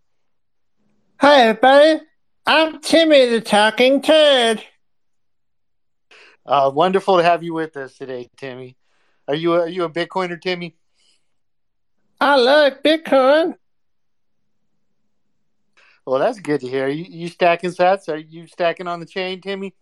[1.21, 2.01] Hi, everybody.
[2.47, 4.63] I'm Timmy the Talking Turd.
[6.47, 8.77] Uh, wonderful to have you with us today, Timmy.
[9.29, 10.77] Are you a, are you a Bitcoiner, Timmy?
[12.21, 13.57] I love Bitcoin.
[16.07, 16.89] Well, that's good to hear.
[16.89, 18.09] You, you stacking sats?
[18.09, 19.75] Are you stacking on the chain, Timmy?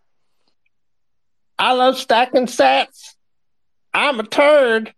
[1.58, 3.14] I love stacking sats.
[3.92, 4.92] I'm a turd.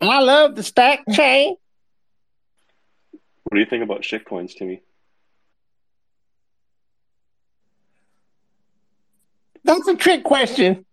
[0.00, 1.56] I love the stack chain.
[3.44, 4.82] What do you think about shitcoins, Timmy?
[9.64, 10.84] That's a trick question.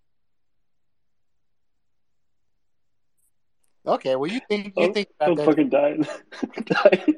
[3.86, 5.46] Okay, well, you think you Oh, think I'm that.
[5.46, 6.08] fucking dying.
[6.66, 7.16] dying.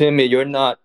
[0.00, 0.80] Timmy, you're not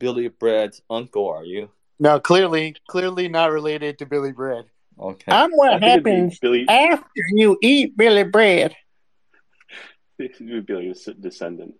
[0.00, 1.70] Billy Bread's uncle, are you?
[2.00, 4.64] No, clearly, clearly not related to Billy Bread.
[4.98, 5.30] Okay.
[5.30, 8.74] I'm what I think it'd be happens Billy, after you eat Billy Bread.
[10.18, 11.74] it would be like a s- descendant.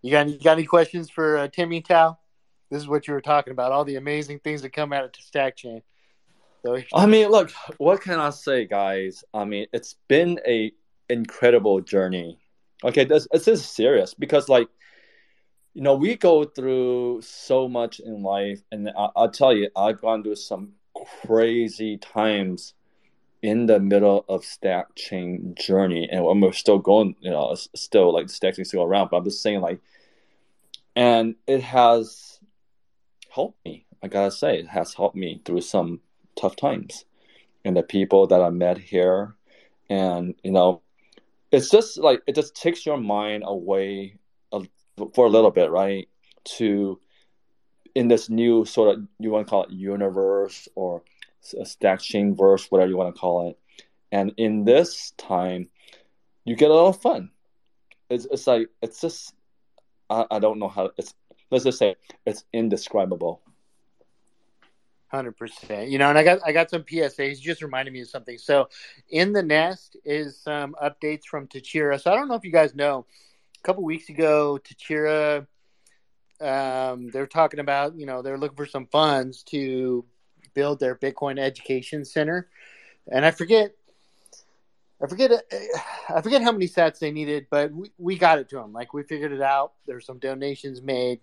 [0.00, 2.16] You got you got any questions for uh, Timmy Tao?
[2.70, 3.70] This is what you were talking about.
[3.72, 5.82] All the amazing things that come out of Stack Chain.
[6.64, 9.24] So I mean, look, what can I say, guys?
[9.34, 10.72] I mean, it's been a
[11.08, 12.38] incredible journey.
[12.84, 14.68] Okay, this this is serious because, like,
[15.74, 20.00] you know, we go through so much in life, and I, I'll tell you, I've
[20.00, 20.72] gone through some
[21.26, 22.74] crazy times
[23.42, 27.16] in the middle of stack chain journey, and we're still going.
[27.20, 29.80] You know, still like stack chain still around, but I'm just saying, like,
[30.94, 32.40] and it has
[33.30, 33.86] helped me.
[34.02, 36.00] I gotta say, it has helped me through some
[36.36, 37.04] tough times
[37.64, 39.34] and the people that I met here.
[39.90, 40.82] And, you know,
[41.50, 44.18] it's just like, it just takes your mind away
[44.52, 44.62] a,
[45.14, 46.08] for a little bit, right?
[46.56, 47.00] To,
[47.94, 51.02] in this new sort of, you want to call it universe or
[51.58, 53.58] a stack chain verse, whatever you want to call it.
[54.12, 55.68] And in this time,
[56.44, 57.30] you get a lot of fun.
[58.10, 59.34] It's, it's like, it's just,
[60.08, 61.14] I, I don't know how, it's,
[61.50, 63.42] let's just say it's indescribable.
[65.08, 65.88] Hundred percent.
[65.88, 67.40] You know, and I got I got some PSAs.
[67.40, 68.36] Just reminded me of something.
[68.36, 68.68] So,
[69.08, 71.98] in the nest is some updates from Tachira.
[71.98, 73.06] So I don't know if you guys know.
[73.56, 75.46] A couple weeks ago, Tachira,
[76.40, 80.04] um, they're talking about you know they're looking for some funds to
[80.52, 82.48] build their Bitcoin education center,
[83.10, 83.74] and I forget.
[85.02, 85.32] I forget.
[86.14, 88.74] I forget how many sets they needed, but we, we got it to them.
[88.74, 89.72] Like we figured it out.
[89.86, 91.20] There's some donations made.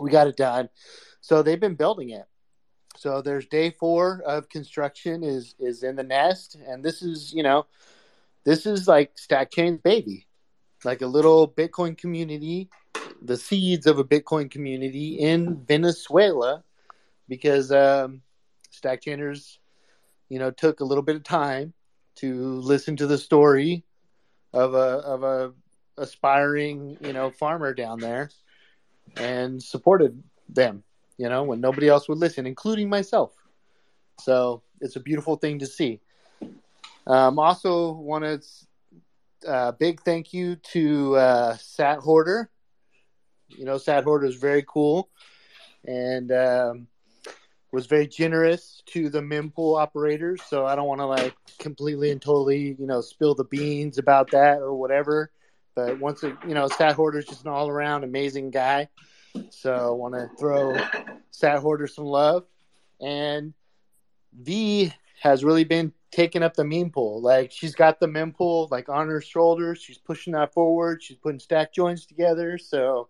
[0.00, 0.68] We got it done.
[1.20, 2.26] So they've been building it
[2.96, 7.42] so there's day four of construction is is in the nest, and this is you
[7.42, 7.66] know,
[8.44, 10.26] this is like StackChain's baby,
[10.84, 12.68] like a little Bitcoin community,
[13.22, 16.62] the seeds of a Bitcoin community in Venezuela,
[17.28, 18.22] because um,
[18.72, 19.58] StackChainers,
[20.28, 21.72] you know, took a little bit of time
[22.16, 23.84] to listen to the story
[24.52, 25.52] of a of a
[25.96, 28.30] aspiring you know farmer down there
[29.16, 30.82] and supported them
[31.16, 33.32] you know when nobody else would listen including myself.
[34.20, 36.00] So it's a beautiful thing to see.
[37.06, 42.50] Um, also want to uh, big thank you to uh, sat hoarder.
[43.48, 45.10] You know sat hoarder is very cool
[45.86, 46.86] and um,
[47.72, 50.40] was very generous to the mempool operators.
[50.48, 54.30] So i don't want to like completely and totally you know spill the beans about
[54.30, 55.30] that or whatever.
[55.74, 58.88] But once it, you know, Sat Hoarder is just an all around amazing guy.
[59.50, 60.76] So I want to throw
[61.30, 62.44] Sat Hoarder some love.
[63.00, 63.54] And
[64.40, 67.20] V has really been taking up the mempool.
[67.22, 69.80] Like she's got the mempool like on her shoulders.
[69.82, 71.02] She's pushing that forward.
[71.02, 72.58] She's putting stack joins together.
[72.58, 73.08] So,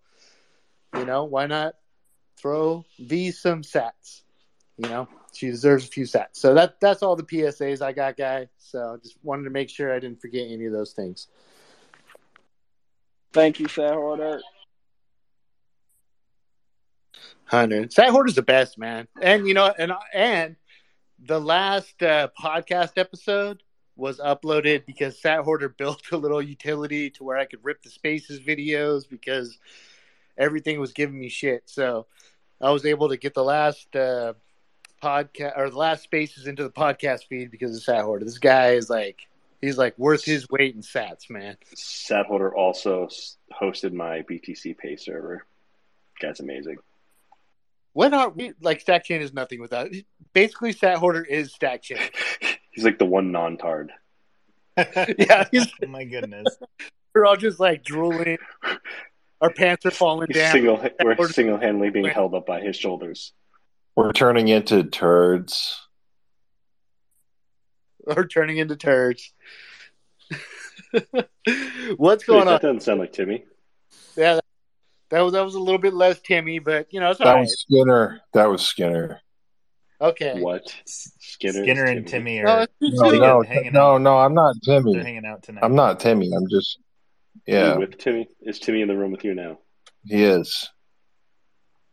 [0.96, 1.74] you know, why not
[2.36, 4.22] throw V some sats?
[4.76, 6.34] You know, she deserves a few sats.
[6.34, 8.48] So that that's all the PSAs I got, guy.
[8.58, 11.28] So I just wanted to make sure I didn't forget any of those things.
[13.32, 14.40] Thank you, Sat Hoarder.
[17.90, 19.08] Sat Hoarder's the best, man.
[19.20, 20.56] And you know, and and
[21.18, 23.62] the last uh, podcast episode
[23.96, 27.90] was uploaded because Sat Hoarder built a little utility to where I could rip the
[27.90, 29.58] spaces videos because
[30.36, 31.62] everything was giving me shit.
[31.66, 32.06] So
[32.60, 34.34] I was able to get the last uh,
[35.02, 38.24] podcast or the last spaces into the podcast feed because of Sat Hoarder.
[38.24, 39.26] This guy is like
[39.60, 41.56] he's like worth his weight in sats, man.
[41.74, 43.08] Sat Hoarder also
[43.52, 45.44] hosted my BTC Pay server.
[46.20, 46.78] Guy's amazing.
[47.94, 49.88] When are we like Stack Chain is nothing without
[50.32, 51.98] basically Sat Hoarder is Stack Chain.
[52.72, 53.92] he's like the one non tard.
[54.76, 56.58] yeah, he's, oh my goodness.
[57.14, 58.38] We're all just like drooling.
[59.40, 60.52] Our pants are falling He's down.
[60.52, 63.32] Single, we're single handedly being held up by his shoulders.
[63.94, 65.80] We're turning into turds.
[68.04, 69.32] We're turning into turds.
[71.96, 72.60] What's Wait, going that on?
[72.60, 73.44] doesn't sound like Timmy.
[74.16, 74.40] Yeah,
[75.14, 77.34] that was that was a little bit less Timmy, but you know it's all That
[77.34, 77.40] right.
[77.42, 78.20] was Skinner.
[78.32, 79.20] That was Skinner.
[80.00, 80.40] Okay.
[80.40, 80.62] What?
[80.86, 82.38] Skinner, Skinner and Timmy.
[82.38, 84.00] Timmy No, are No, no, hanging no, out.
[84.02, 84.18] no.
[84.18, 84.98] I'm not They're Timmy.
[84.98, 85.62] hanging out tonight.
[85.62, 86.30] I'm not Timmy.
[86.36, 86.78] I'm just.
[87.48, 88.28] Are you Yeah, with Timmy?
[88.42, 89.58] Is Timmy in the room with you now?
[90.04, 90.68] he is.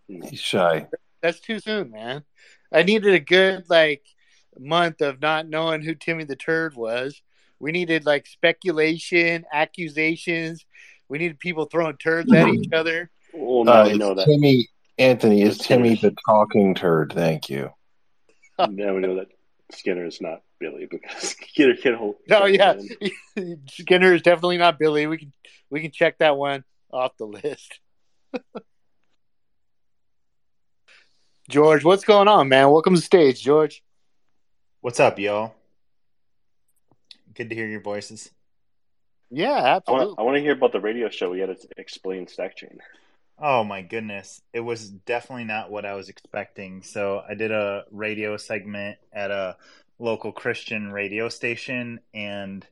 [0.10, 0.24] Hmm.
[0.24, 0.88] He's shy.
[1.22, 2.24] That's too soon, man.
[2.74, 4.04] I needed a good like
[4.58, 7.22] month of not knowing who Timmy the Turd was.
[7.60, 10.66] We needed like speculation, accusations.
[11.12, 13.10] We needed people throwing turds at each other.
[13.34, 14.26] Well, now Uh, we know that.
[14.28, 16.10] Timmy Anthony is Timmy Timmy.
[16.14, 17.12] the talking turd.
[17.14, 17.70] Thank you.
[18.58, 19.28] Now we know that
[19.72, 21.12] Skinner is not Billy because
[21.52, 22.16] Skinner can hold.
[22.30, 22.80] No, yeah.
[23.68, 25.06] Skinner is definitely not Billy.
[25.08, 25.34] We can
[25.70, 27.80] we can check that one off the list.
[31.50, 32.70] George, what's going on, man?
[32.70, 33.84] Welcome to the stage, George.
[34.80, 35.56] What's up, y'all?
[37.34, 38.30] Good to hear your voices.
[39.32, 40.16] Yeah, I want, absolutely.
[40.18, 41.32] I want to hear about the radio show.
[41.32, 42.80] We had to explain stack chain.
[43.40, 44.42] Oh my goodness.
[44.54, 46.84] It was definitely not what I was expecting.
[46.84, 49.58] So I did a radio segment at a
[50.00, 52.68] local Christian radio station and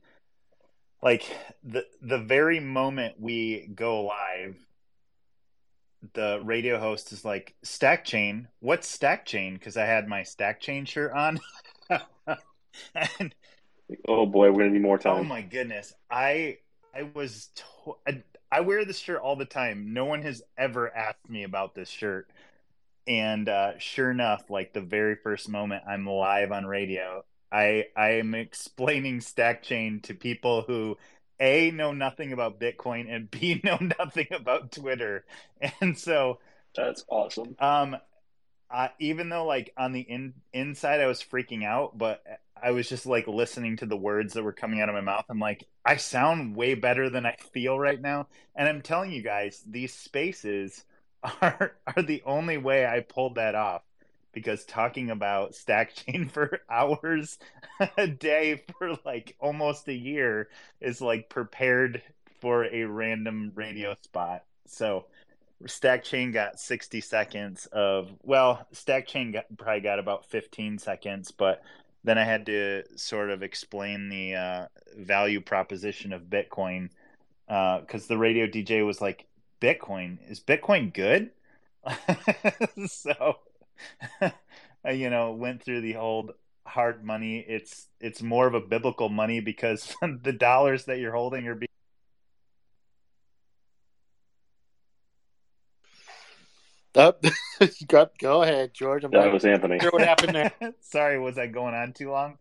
[1.02, 1.24] like
[1.64, 4.56] the the very moment we go live
[6.14, 10.60] the radio host is like stack chain what's stack chain because i had my stack
[10.60, 11.38] chain shirt on
[12.94, 13.34] and
[14.08, 15.16] Oh boy, we're gonna need more time.
[15.18, 15.92] Oh my goodness.
[16.10, 16.58] I
[16.94, 19.92] I was to- I, I wear this shirt all the time.
[19.94, 22.28] No one has ever asked me about this shirt.
[23.06, 28.10] And uh, sure enough, like the very first moment I'm live on radio, I I
[28.14, 30.96] am explaining stack chain to people who
[31.40, 35.24] a know nothing about Bitcoin and B know nothing about Twitter.
[35.80, 36.38] And so
[36.76, 37.56] That's awesome.
[37.58, 37.96] um,
[38.98, 42.22] Even though like on the in, inside I was freaking out, but
[42.62, 45.24] I was just like listening to the words that were coming out of my mouth.
[45.28, 48.28] I'm like, I sound way better than I feel right now.
[48.54, 50.84] And I'm telling you guys, these spaces
[51.42, 53.82] are are the only way I pulled that off.
[54.32, 57.38] Because talking about stack chain for hours
[57.98, 60.48] a day for like almost a year
[60.80, 62.02] is like prepared
[62.40, 64.44] for a random radio spot.
[64.66, 65.06] So
[65.66, 71.30] Stack Chain got 60 seconds of, well, Stack Chain got, probably got about 15 seconds,
[71.30, 71.62] but
[72.04, 76.90] then I had to sort of explain the uh, value proposition of Bitcoin
[77.46, 79.26] because the radio DJ was like,
[79.60, 81.30] Bitcoin, is Bitcoin good?
[82.86, 83.36] so
[84.22, 86.32] uh, you know, went through the old
[86.66, 87.38] hard money.
[87.38, 91.68] It's it's more of a biblical money because the dollars that you're holding are being
[96.96, 97.22] Up,
[97.86, 99.04] go, go ahead, George.
[99.04, 99.78] I'm That was Anthony.
[99.80, 100.52] sure what happened there.
[100.80, 102.38] Sorry, was I going on too long?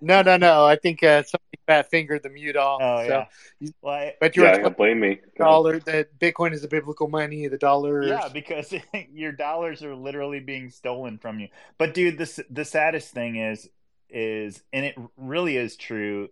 [0.00, 0.64] No, no, no.
[0.64, 2.80] I think uh, somebody fat fingered the mute off.
[2.82, 3.24] Oh so,
[3.60, 3.70] yeah.
[3.82, 5.20] Well, I, but you're Yeah, explaining blame me.
[5.34, 7.48] the dollar that Bitcoin is a biblical money.
[7.48, 8.06] The dollar.
[8.06, 8.72] Yeah, because
[9.12, 11.48] your dollars are literally being stolen from you.
[11.78, 13.68] But dude, the the saddest thing is
[14.08, 16.28] is and it really is true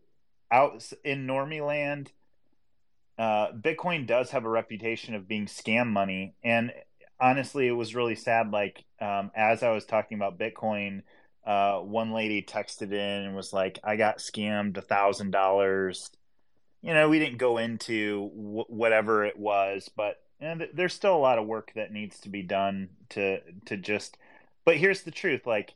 [0.52, 2.12] out in normie land
[3.18, 6.72] uh Bitcoin does have a reputation of being scam money and
[7.24, 11.02] honestly it was really sad like um as I was talking about Bitcoin
[11.46, 16.10] uh one lady texted in and was like I got scammed a thousand dollars
[16.82, 21.18] you know, we didn't go into w- whatever it was, but th- there's still a
[21.18, 24.18] lot of work that needs to be done to to just.
[24.66, 25.74] But here's the truth: like,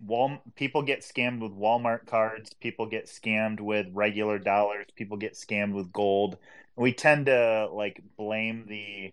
[0.00, 5.34] Wal people get scammed with Walmart cards, people get scammed with regular dollars, people get
[5.34, 6.38] scammed with gold.
[6.76, 9.12] We tend to like blame the.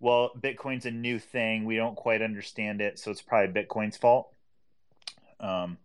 [0.00, 1.64] Well, Bitcoin's a new thing.
[1.66, 4.32] We don't quite understand it, so it's probably Bitcoin's fault.
[5.38, 5.78] Um,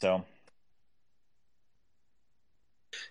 [0.00, 0.24] so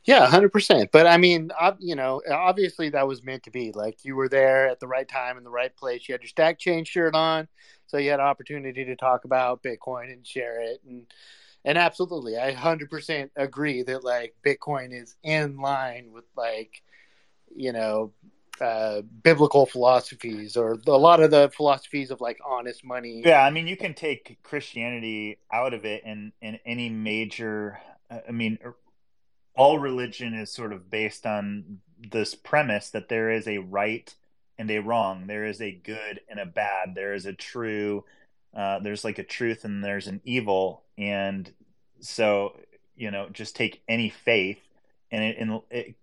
[0.03, 0.91] Yeah, hundred percent.
[0.91, 3.71] But I mean, you know, obviously that was meant to be.
[3.71, 6.07] Like you were there at the right time in the right place.
[6.07, 7.47] You had your stack chain shirt on,
[7.87, 10.81] so you had an opportunity to talk about Bitcoin and share it.
[10.87, 11.07] And
[11.65, 16.83] and absolutely, I hundred percent agree that like Bitcoin is in line with like,
[17.55, 18.11] you know,
[18.61, 23.21] uh, biblical philosophies or a lot of the philosophies of like honest money.
[23.25, 27.79] Yeah, I mean, you can take Christianity out of it, and and any major.
[28.09, 28.59] I mean,
[29.55, 31.79] all religion is sort of based on
[32.11, 34.13] this premise that there is a right
[34.57, 38.05] and a wrong, there is a good and a bad, there is a true,
[38.55, 41.51] uh, there's like a truth and there's an evil, and
[41.99, 42.55] so
[42.95, 44.61] you know, just take any faith,
[45.11, 45.95] and it, and it,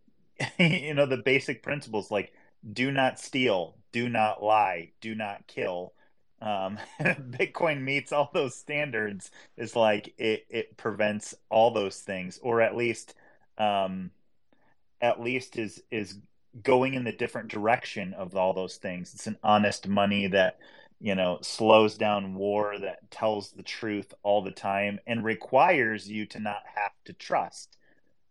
[0.58, 2.32] you know, the basic principles like
[2.70, 5.92] do not steal, do not lie, do not kill.
[6.40, 9.30] Um, Bitcoin meets all those standards.
[9.56, 13.14] Is like it it prevents all those things, or at least
[13.58, 14.10] um,
[15.00, 16.18] at least is is
[16.62, 19.14] going in the different direction of all those things.
[19.14, 20.58] It's an honest money that
[21.00, 26.26] you know slows down war, that tells the truth all the time, and requires you
[26.26, 27.76] to not have to trust,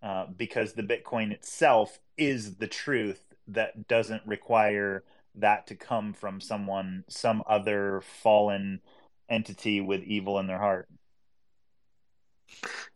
[0.03, 5.03] uh, because the Bitcoin itself is the truth that doesn't require
[5.35, 8.81] that to come from someone, some other fallen
[9.29, 10.87] entity with evil in their heart.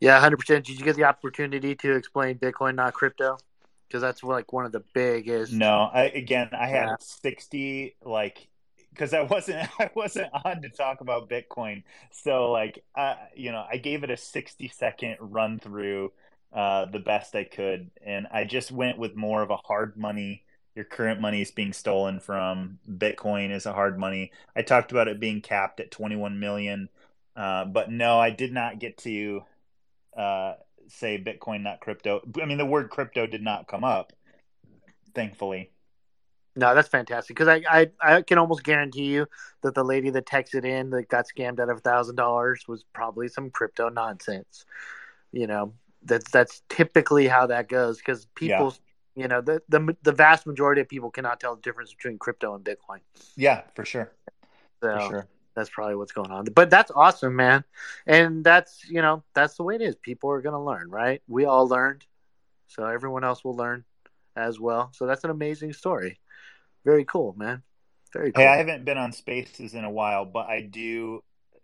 [0.00, 0.66] Yeah, hundred percent.
[0.66, 3.38] Did you get the opportunity to explain Bitcoin, not crypto?
[3.88, 5.52] Because that's like one of the biggest.
[5.52, 6.96] No, I, again, I had Yeah.
[7.00, 8.48] sixty like
[8.90, 13.64] because I wasn't I wasn't on to talk about Bitcoin, so like uh, you know
[13.70, 16.12] I gave it a sixty second run through
[16.52, 20.44] uh, the best I could, and I just went with more of a hard money.
[20.76, 22.78] Your current money is being stolen from.
[22.88, 24.30] Bitcoin is a hard money.
[24.54, 26.90] I talked about it being capped at twenty one million,
[27.34, 29.42] uh, but no, I did not get to
[30.14, 30.54] uh,
[30.88, 32.20] say Bitcoin, not crypto.
[32.40, 34.12] I mean, the word crypto did not come up,
[35.14, 35.70] thankfully.
[36.58, 37.36] No, that's fantastic.
[37.36, 39.26] Because I, I, I can almost guarantee you
[39.62, 42.84] that the lady that texted in that got scammed out of a thousand dollars was
[42.94, 44.64] probably some crypto nonsense.
[45.32, 47.98] You know, that's that's typically how that goes.
[47.98, 48.74] Because people,
[49.16, 52.54] you know, the, the the vast majority of people cannot tell the difference between crypto
[52.54, 53.00] and Bitcoin.
[53.34, 54.12] Yeah, for sure.
[54.82, 55.28] So For sure.
[55.54, 56.44] that's probably what's going on.
[56.54, 57.64] But that's awesome, man.
[58.06, 59.96] And that's you know that's the way it is.
[59.96, 61.22] People are gonna learn, right?
[61.26, 62.04] We all learned,
[62.68, 63.84] so everyone else will learn
[64.36, 64.90] as well.
[64.92, 66.20] So that's an amazing story.
[66.84, 67.62] Very cool, man.
[68.12, 68.44] Very cool.
[68.44, 71.22] Hey, I haven't been on Spaces in a while, but I do.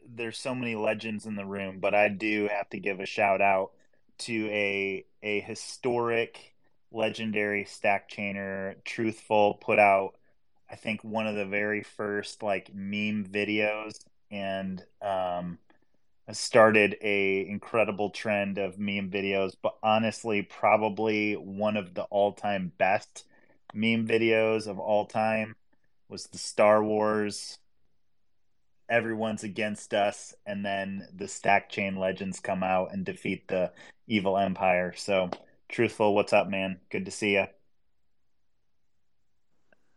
[0.09, 3.41] There's so many legends in the room, but I do have to give a shout
[3.41, 3.73] out
[4.19, 6.52] to a a historic,
[6.93, 8.77] legendary stack chainer.
[8.85, 10.15] Truthful put out,
[10.71, 15.59] I think, one of the very first like meme videos, and um,
[16.33, 19.55] started a incredible trend of meme videos.
[19.61, 23.27] But honestly, probably one of the all time best
[23.75, 25.57] meme videos of all time
[26.09, 27.59] was the Star Wars
[28.93, 33.73] everyone's against us and then the stack chain legends come out and defeat the
[34.07, 34.93] evil empire.
[34.95, 35.31] So,
[35.73, 36.79] truthful, what's up, man?
[36.91, 37.47] Good to see you.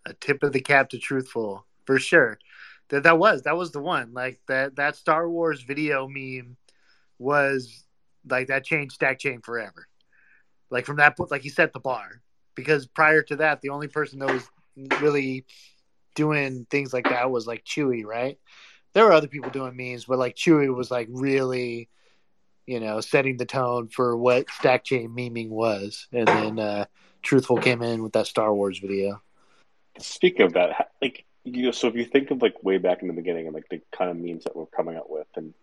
[0.05, 2.39] a tip of the cap to truthful for sure.
[2.89, 4.13] That that was that was the one.
[4.13, 6.57] Like that that Star Wars video meme
[7.19, 7.83] was
[8.29, 9.87] like that changed stack chain forever.
[10.69, 12.21] Like from that point, like he set the bar
[12.55, 14.47] because prior to that, the only person that was
[15.01, 15.45] really
[16.15, 18.37] doing things like that was like Chewy, right?
[18.95, 21.89] there were other people doing memes, but like Chewy was like really,
[22.65, 26.85] you know, setting the tone for what stack chain meming was, and then uh,
[27.21, 29.21] Truthful came in with that Star Wars video.
[29.99, 33.07] Speaking of that, like you know, so if you think of like way back in
[33.07, 35.53] the beginning and like the kind of memes that we're coming up with and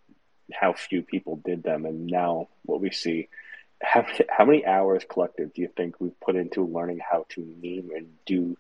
[0.53, 3.29] how few people did them, and now what we see,
[3.83, 7.91] how how many hours collective do you think we've put into learning how to meme
[7.95, 8.57] and do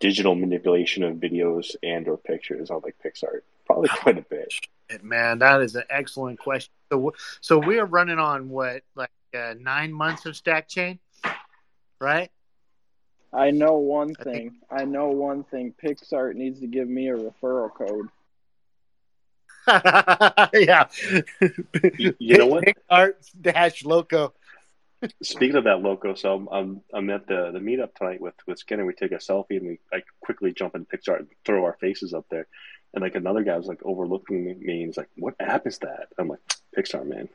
[0.00, 3.42] digital manipulation of videos and or pictures on like PicsArt?
[3.72, 4.52] Probably quite a bit.
[5.02, 6.72] Man, that is an excellent question.
[6.92, 10.98] So, so we are running on what like uh, nine months of stack chain,
[11.98, 12.30] right?
[13.32, 14.56] I know one thing.
[14.70, 15.74] I know one thing.
[15.82, 18.08] PicsArt needs to give me a referral code.
[20.52, 20.88] yeah.
[21.98, 22.64] You, you know what?
[22.90, 24.34] PicsArt dash loco.
[25.22, 28.58] Speaking of that loco, so I'm, I'm I'm at the the meetup tonight with with
[28.58, 28.84] Skinner.
[28.84, 32.14] We take a selfie and we like quickly jump in PicsArt and throw our faces
[32.14, 32.46] up there.
[32.94, 36.08] And like another guy was like overlooking me and he's like, "What app is that?"
[36.18, 36.40] I'm like,
[36.76, 37.28] "PicsArt, man."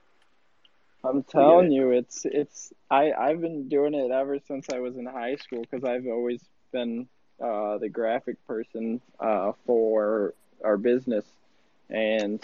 [1.04, 5.06] I'm telling you, it's it's I I've been doing it ever since I was in
[5.06, 7.08] high school because I've always been
[7.42, 11.26] uh, the graphic person uh, for our business,
[11.90, 12.40] and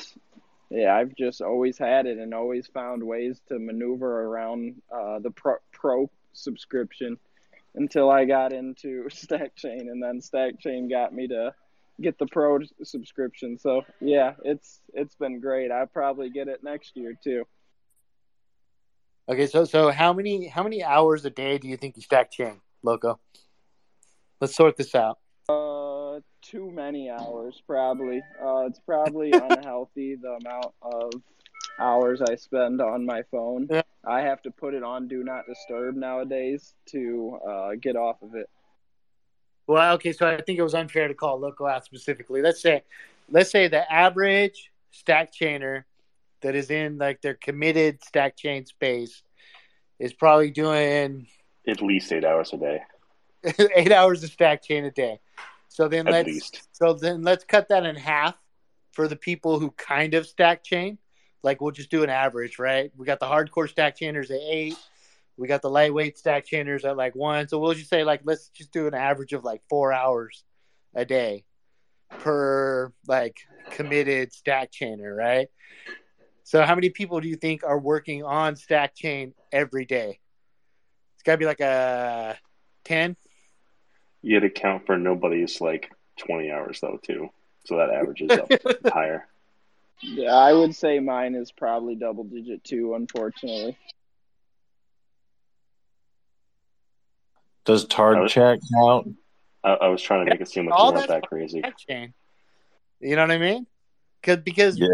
[0.74, 5.30] yeah, I've just always had it and always found ways to maneuver around uh, the
[5.30, 7.17] pro, pro subscription
[7.76, 11.53] until I got into StackChain, and then StackChain got me to
[12.01, 13.59] get the pro subscription.
[13.59, 15.71] So yeah, it's it's been great.
[15.71, 17.45] I probably get it next year too.
[19.30, 22.32] Okay, so so how many how many hours a day do you think you stack
[22.32, 23.19] chain, Loco?
[24.41, 25.19] Let's sort this out.
[25.47, 25.93] Uh,
[26.44, 28.22] too many hours probably.
[28.41, 31.12] Uh, it's probably unhealthy the amount of
[31.80, 33.68] hours I spend on my phone.
[33.70, 33.82] Yeah.
[34.06, 38.36] I have to put it on do not disturb nowadays to uh, get off of
[38.36, 38.50] it.
[39.66, 42.41] Well, okay, so I think it was unfair to call Loco out specifically.
[42.41, 42.84] Let's say
[43.30, 45.86] let's say the average stack chainer
[46.41, 49.24] that is in like their committed stack chain space
[50.00, 51.28] is probably doing
[51.68, 52.82] At least eight hours a day.
[53.76, 55.20] eight hours of stack chain a day.
[55.74, 56.61] So then At let's least.
[56.71, 58.36] so then let's cut that in half
[58.91, 60.99] for the people who kind of stack chain.
[61.41, 62.91] Like we'll just do an average, right?
[62.95, 64.78] We got the hardcore stack chainers at eight.
[65.36, 67.47] We got the lightweight stack chainers at like one.
[67.47, 70.43] So we'll just say like let's just do an average of like four hours
[70.93, 71.43] a day
[72.19, 73.39] per like
[73.71, 75.47] committed stack chainer, right?
[76.43, 80.19] So how many people do you think are working on stack chain every day?
[81.15, 82.38] It's gotta be like a
[82.86, 83.15] ten.
[84.24, 87.30] You had to count for nobody's like 20 hours though too,
[87.65, 88.49] so that averages up
[88.91, 89.28] higher.
[90.01, 92.95] Yeah, I would say mine is probably double digit too.
[92.95, 93.78] Unfortunately,
[97.65, 99.15] Does Tard Chat count?
[99.63, 101.59] I, I was trying to make it seem like All you weren't that that crazy.
[101.59, 102.13] stack chain.
[102.99, 103.67] You know what I mean?
[104.21, 104.88] Cause, because Yeah.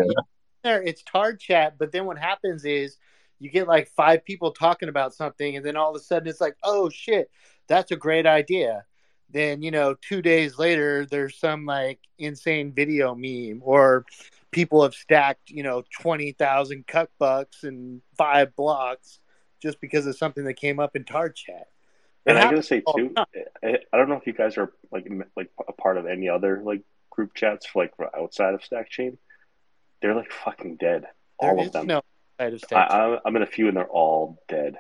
[0.64, 2.98] there it's tard chat, but then what happens is
[3.40, 6.42] you get like five people talking about something, and then all of a sudden it's
[6.42, 7.30] like, oh shit,
[7.68, 8.86] that's a great idea.
[9.32, 14.06] Then you know, two days later, there's some like insane video meme, or
[14.52, 19.20] people have stacked you know twenty thousand cuck bucks and five blocks
[19.62, 21.68] just because of something that came up in tard chat.
[22.26, 23.14] It And I gotta say too.
[23.16, 26.06] I, eh, eh, I don't know if you guys are like like a part of
[26.06, 29.18] any other like group chats for like outside of Stack Chain.
[30.02, 31.06] They're like fucking dead,
[31.42, 31.88] There all of them.
[31.88, 32.02] no
[32.40, 33.00] I, stack chain.
[33.00, 34.78] I, I'm in a few and they're all dead.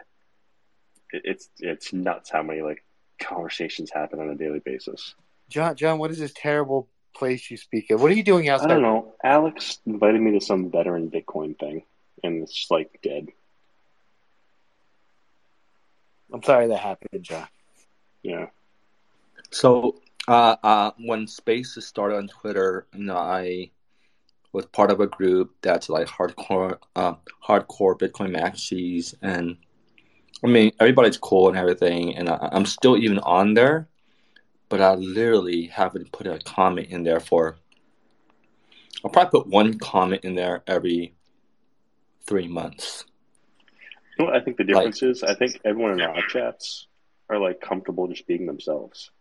[1.11, 2.83] It, it's it's nuts how many like
[3.19, 5.15] conversations happen on a daily basis.
[5.49, 8.01] John, John, what is this terrible place you speak of?
[8.01, 8.71] What are you doing outside?
[8.71, 9.13] I don't know.
[9.23, 11.83] Alex invited me to some veteran Bitcoin thing,
[12.23, 13.27] and it's just like dead.
[16.31, 17.47] I'm sorry that happened, John.
[18.21, 18.47] Yeah.
[19.51, 23.71] So, uh, uh, when Spaces started on Twitter, you know, I
[24.51, 29.57] was part of a group that's like hardcore, uh, hardcore Bitcoin maxis, and
[30.43, 33.87] I mean, everybody's cool and everything, and I, I'm still even on there,
[34.69, 37.57] but I literally haven't put a comment in there for.
[39.03, 41.13] I'll probably put one comment in there every
[42.25, 43.05] three months.
[44.17, 45.23] You know what I think the difference is?
[45.23, 46.87] I think everyone in our chats
[47.29, 49.11] are like comfortable just being themselves.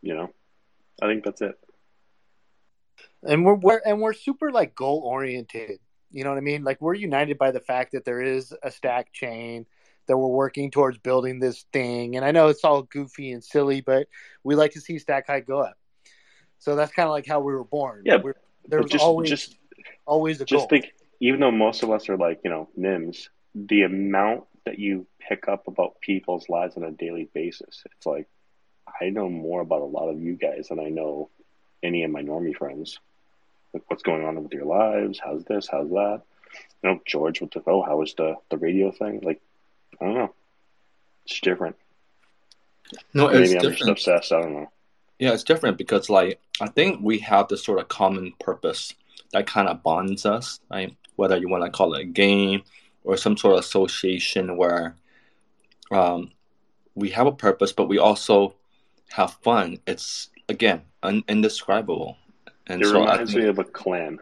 [0.00, 0.30] You know,
[1.00, 1.58] I think that's it.
[3.22, 5.78] and we're, we're and we're super like goal oriented
[6.12, 6.64] you know what i mean?
[6.64, 9.66] Like we're united by the fact that there is a stack chain
[10.06, 12.16] that we're working towards building this thing.
[12.16, 14.08] And i know it's all goofy and silly but
[14.44, 15.76] we like to see stack height go up.
[16.58, 18.02] So that's kind of like how we were born.
[18.04, 18.34] Yeah, we're,
[18.66, 19.56] there was just always just
[20.06, 20.68] always a just goal.
[20.68, 25.06] think, even though most of us are like you know nims, the amount that you
[25.18, 28.28] pick up about people's lives on a daily basis, it's like
[29.00, 31.30] I know more about a lot of you guys than I know
[31.82, 33.00] any of my normie friends.
[33.72, 35.20] Like what's going on with your lives?
[35.22, 35.68] How's this?
[35.70, 36.22] How's that?
[36.82, 39.20] You know, George with the oh, how was the the radio thing?
[39.22, 39.40] Like,
[40.00, 40.34] I don't know.
[41.24, 41.76] It's different.
[43.14, 43.90] No, Maybe it's I'm just different.
[43.92, 44.32] obsessed.
[44.32, 44.70] I don't know.
[45.18, 48.94] Yeah, it's different because like I think we have this sort of common purpose
[49.32, 50.94] that kind of bonds us, right?
[51.16, 52.62] Whether you want to call it a game
[53.04, 54.96] or some sort of association where
[55.90, 56.32] um,
[56.94, 58.54] we have a purpose, but we also
[59.10, 59.78] have fun.
[59.86, 62.16] It's again un- indescribable,
[62.66, 64.18] and It so reminds think me of a clan.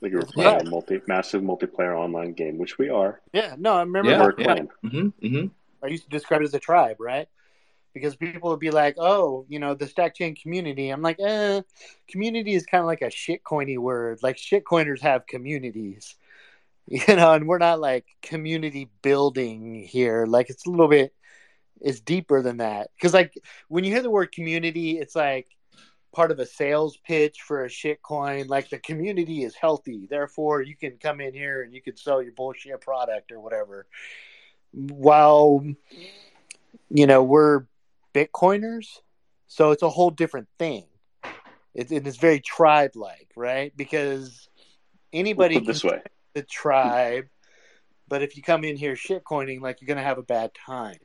[0.00, 0.58] Like you're Yeah.
[0.58, 3.20] a multi massive multiplayer online game, which we are.
[3.32, 4.42] Yeah, no, I remember yeah, We're a that.
[4.42, 4.68] yeah, clan.
[4.82, 5.46] hmm hmm
[5.82, 7.28] I used to describe it as a tribe, right?
[7.94, 11.62] Because people would be like, "Oh, you know, the stack chain community." I'm like, "Eh,
[12.08, 14.20] community is kind of like a shitcoiny word.
[14.22, 16.16] Like shitcoiners have communities,
[16.86, 20.26] you know, and we're not like community building here.
[20.26, 21.12] Like it's a little bit,
[21.80, 22.90] it's deeper than that.
[22.96, 23.34] Because like
[23.68, 25.46] when you hear the word community, it's like
[26.12, 28.48] part of a sales pitch for a shitcoin.
[28.48, 32.22] Like the community is healthy, therefore you can come in here and you can sell
[32.22, 33.86] your bullshit product or whatever.
[34.72, 35.64] While
[36.90, 37.64] you know we're
[38.14, 39.00] bitcoiners
[39.46, 40.84] so it's a whole different thing
[41.74, 44.48] it, it is very tribe like right because
[45.12, 46.00] We'll anybody can this way.
[46.34, 47.26] the tribe
[48.08, 50.98] but if you come in here shitcoining like you're gonna have a bad time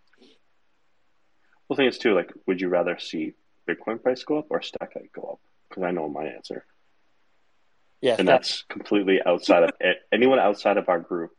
[1.69, 3.33] The thing is too, like, would you rather see
[3.67, 5.39] Bitcoin price go up or stack height go up?
[5.69, 6.65] Because I know my answer,
[8.01, 9.97] yeah and that- that's completely outside of it.
[10.11, 11.31] anyone outside of our group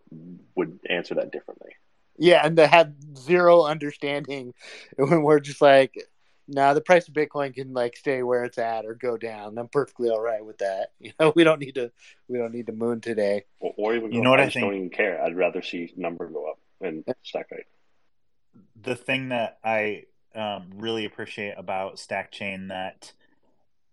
[0.55, 1.73] would answer that differently.
[2.19, 4.53] yeah and they have zero understanding
[4.97, 5.95] when we're just like
[6.49, 9.69] nah the price of bitcoin can like stay where it's at or go down i'm
[9.69, 11.91] perfectly all right with that you know we don't need to
[12.29, 14.45] we don't need to moon today Or, or even You know what up.
[14.45, 14.67] I just think?
[14.67, 15.23] don't even care.
[15.23, 17.67] I'd rather see number go up and stack height.
[18.81, 20.05] the thing that I
[20.35, 23.13] um, really appreciate about Stack Chain that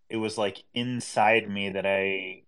[0.10, 2.44] it was like inside me that I,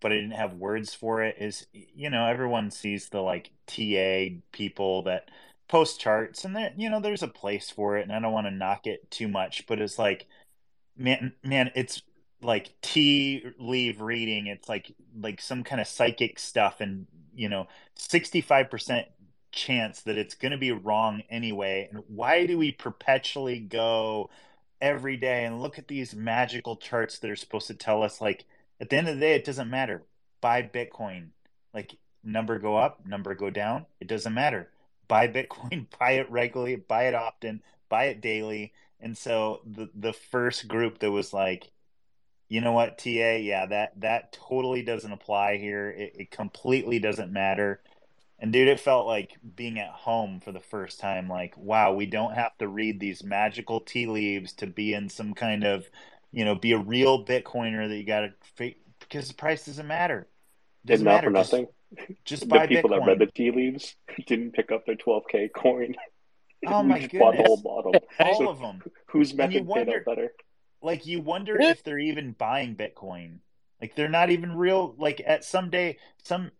[0.00, 4.40] but I didn't have words for it is, you know, everyone sees the like TA
[4.52, 5.30] people that
[5.68, 8.46] post charts and that, you know, there's a place for it and I don't want
[8.46, 10.26] to knock it too much, but it's like,
[10.96, 12.02] man, man, it's
[12.42, 14.46] like tea leave reading.
[14.46, 17.68] It's like, like some kind of psychic stuff and, you know,
[17.98, 19.04] 65%
[19.56, 21.88] chance that it's going to be wrong anyway.
[21.90, 24.30] And why do we perpetually go
[24.80, 28.44] every day and look at these magical charts that are supposed to tell us, like,
[28.80, 30.02] at the end of the day, it doesn't matter.
[30.40, 31.28] Buy Bitcoin.
[31.74, 33.86] Like, number go up, number go down.
[34.00, 34.70] It doesn't matter.
[35.08, 38.72] Buy Bitcoin, buy it regularly, buy it often, buy it daily.
[39.00, 41.70] And so the the first group that was like,
[42.48, 45.90] you know what, TA, yeah, that that totally doesn't apply here.
[45.90, 47.80] It, it completely doesn't matter.
[48.38, 51.28] And dude, it felt like being at home for the first time.
[51.28, 55.34] Like, wow, we don't have to read these magical tea leaves to be in some
[55.34, 55.88] kind of,
[56.32, 60.28] you know, be a real Bitcoiner that you got to because the price doesn't matter.
[60.84, 61.30] Doesn't not matter.
[61.30, 61.68] for nothing.
[62.24, 62.90] just the buy people Bitcoin.
[62.90, 65.94] that read the tea leaves didn't pick up their 12k coin.
[66.66, 67.44] Oh my just bought the goodness.
[67.44, 68.00] whole bottom.
[68.18, 68.84] All So of them.
[69.08, 70.32] whose method wonder, better?
[70.82, 73.40] like, you wonder if they're even buying Bitcoin.
[73.80, 74.94] Like, they're not even real.
[74.98, 76.50] Like, at some day, some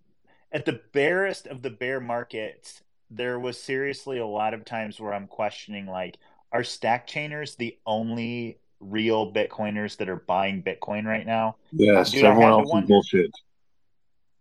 [0.52, 5.12] at the barest of the bear markets, there was seriously a lot of times where
[5.12, 6.18] I'm questioning, like,
[6.52, 11.56] are stack chainers the only real Bitcoiners that are buying Bitcoin right now?
[11.72, 13.30] Yes, Dude, everyone else is bullshit.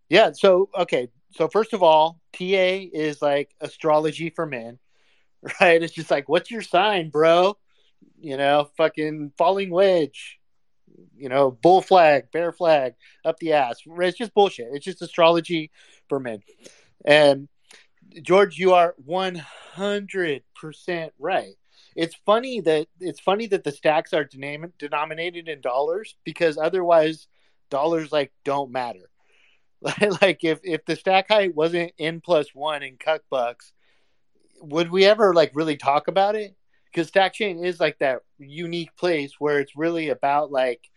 [0.08, 0.32] Yeah.
[0.32, 1.08] So okay.
[1.32, 2.44] So first of all, TA
[2.92, 4.78] is like astrology for men,
[5.60, 5.82] right?
[5.82, 7.56] It's just like, what's your sign, bro?
[8.18, 10.38] You know, fucking falling wedge.
[11.16, 13.78] You know, bull flag, bear flag, up the ass.
[13.86, 14.68] It's just bullshit.
[14.72, 15.70] It's just astrology
[16.08, 16.42] for men.
[17.04, 17.48] And
[18.22, 21.54] George, you are one hundred percent right.
[21.94, 24.28] It's funny that it's funny that the stacks are
[24.78, 27.26] denominated in dollars because otherwise,
[27.70, 29.10] dollars like don't matter.
[30.22, 33.72] like if if the stack height wasn't n plus one in cuck bucks,
[34.60, 36.54] would we ever like really talk about it?
[36.86, 40.90] Because stack chain is like that unique place where it's really about like,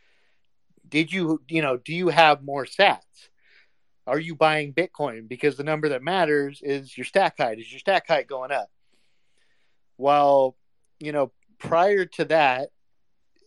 [0.87, 3.29] did you you know do you have more sats?
[4.07, 5.27] Are you buying Bitcoin?
[5.27, 7.59] Because the number that matters is your stack height.
[7.59, 8.69] Is your stack height going up?
[9.97, 10.55] While
[10.99, 12.69] you know prior to that,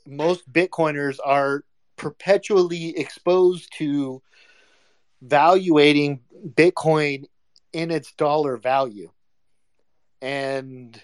[0.07, 1.65] most Bitcoiners are
[1.97, 4.23] perpetually exposed to
[5.21, 7.25] valuating Bitcoin
[7.73, 9.11] in its dollar value.
[10.21, 11.01] And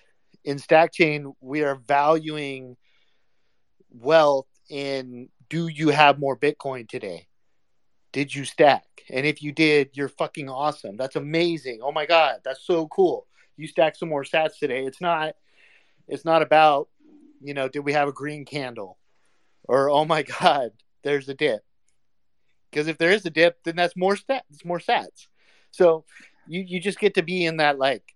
[0.48, 2.78] in StackChain, we are valuing
[3.90, 7.26] wealth in do you have more Bitcoin today?
[8.12, 8.86] Did you stack?
[9.10, 10.96] And if you did, you're fucking awesome.
[10.96, 11.80] That's amazing.
[11.82, 13.26] Oh my god, that's so cool.
[13.58, 14.86] You stacked some more sats today.
[14.86, 15.34] It's not
[16.06, 16.88] it's not about,
[17.42, 18.96] you know, did we have a green candle?
[19.64, 20.70] Or oh my god,
[21.04, 21.60] there's a dip.
[22.70, 24.48] Because if there is a dip, then that's more stats.
[24.50, 25.26] It's more sats.
[25.72, 26.06] So
[26.46, 28.14] you you just get to be in that like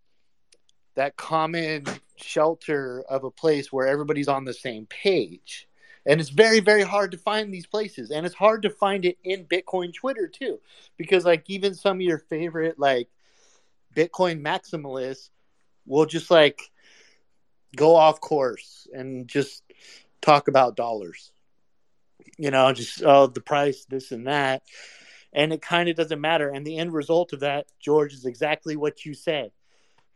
[0.94, 1.84] that common
[2.16, 5.68] shelter of a place where everybody's on the same page.
[6.04, 8.10] And it's very, very hard to find these places.
[8.10, 10.60] And it's hard to find it in Bitcoin Twitter too.
[10.96, 13.08] Because like even some of your favorite like
[13.94, 15.30] Bitcoin maximalists
[15.86, 16.70] will just like
[17.76, 19.62] go off course and just
[20.20, 21.32] talk about dollars.
[22.36, 24.62] You know, just oh the price, this and that.
[25.32, 26.50] And it kind of doesn't matter.
[26.50, 29.52] And the end result of that, George, is exactly what you said.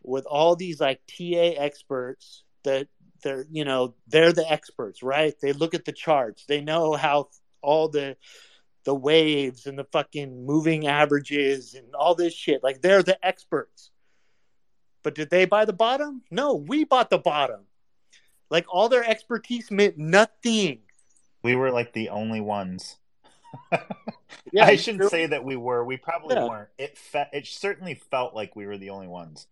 [0.03, 2.87] With all these like TA experts that
[3.23, 7.29] they're you know they're the experts right they look at the charts they know how
[7.63, 8.15] all the
[8.83, 13.89] the waves and the fucking moving averages and all this shit like they're the experts
[15.03, 17.61] but did they buy the bottom no we bought the bottom
[18.51, 20.79] like all their expertise meant nothing
[21.41, 22.97] We were like the only ones.
[24.51, 25.83] Yeah, I shouldn't say that we were.
[25.83, 26.47] We probably Yeah.
[26.47, 26.69] weren't.
[26.77, 29.47] It fe- it certainly felt like we were the only ones.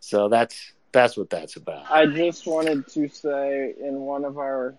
[0.00, 4.74] So that's that's what that's about I just wanted to say in one of our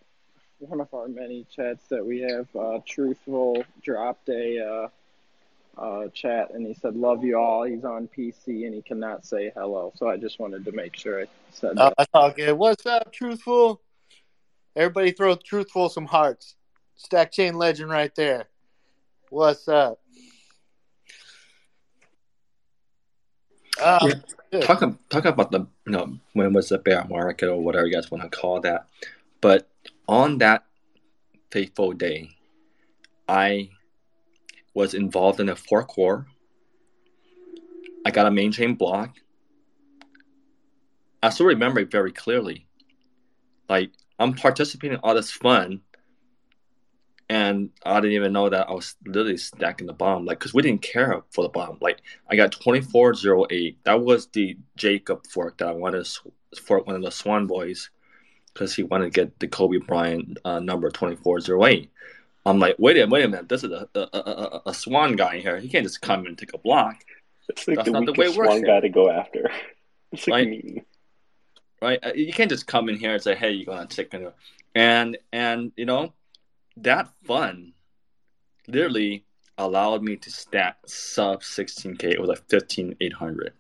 [0.62, 6.52] one of our many chats that we have, uh, Truthful dropped a uh, uh, chat
[6.54, 10.08] and he said, "Love you all." He's on PC and he cannot say hello, so
[10.08, 11.94] I just wanted to make sure I said Oh, that.
[11.98, 12.54] that's all good.
[12.54, 13.82] What's up, Truthful?
[14.76, 16.56] Everybody throw Truthful some hearts.
[16.96, 18.46] Stack Chain Legend right there.
[19.30, 20.00] What's up?
[23.82, 24.14] Uh,
[24.52, 24.62] Yeah.
[24.62, 28.12] talk talk about the you know when was the bear market or whatever you guys
[28.12, 28.88] want to call that.
[29.40, 29.68] But
[30.08, 30.66] on that
[31.52, 32.30] fateful day
[33.28, 33.70] i
[34.74, 36.28] was involved in a fork war.
[38.06, 39.18] I got a main chain block.
[41.22, 42.68] I still remember it very clearly.
[43.70, 45.82] Like i'm participating in all this fun
[47.32, 50.26] and I didn't even know that I was literally stacking the bomb.
[50.26, 51.78] Like, cause we didn't care for the bomb.
[51.80, 53.78] Like, I got twenty four zero eight.
[53.86, 57.90] That was the Jacob fork that I wanted to fork one of the Swan boys,
[58.54, 61.90] cause he wanted to get the Kobe Bryant uh, number twenty four zero eight.
[62.46, 63.50] I'm like, wait a minute, wait a minute.
[63.50, 65.58] This is a, a, a, a- Swan guy here.
[65.60, 66.96] He can't just come and take a block,
[67.50, 68.66] It's like That's the not the way it works here.
[68.66, 69.50] guy to go after.
[70.12, 70.50] It's like Right.
[70.50, 70.86] mean.
[71.82, 72.00] right?
[72.04, 74.14] Uh, You can't just come in here and say, hey, you're gonna take.
[74.76, 76.12] And and you know,
[76.84, 77.74] that fun
[78.68, 79.26] literally
[79.58, 82.04] allowed me to stack sub 16k.
[82.04, 83.54] It was like 15800,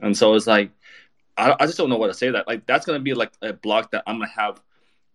[0.00, 0.70] and so it's like
[1.36, 2.30] I, I just don't know what to say.
[2.30, 4.60] That like that's gonna be like a block that I'm gonna have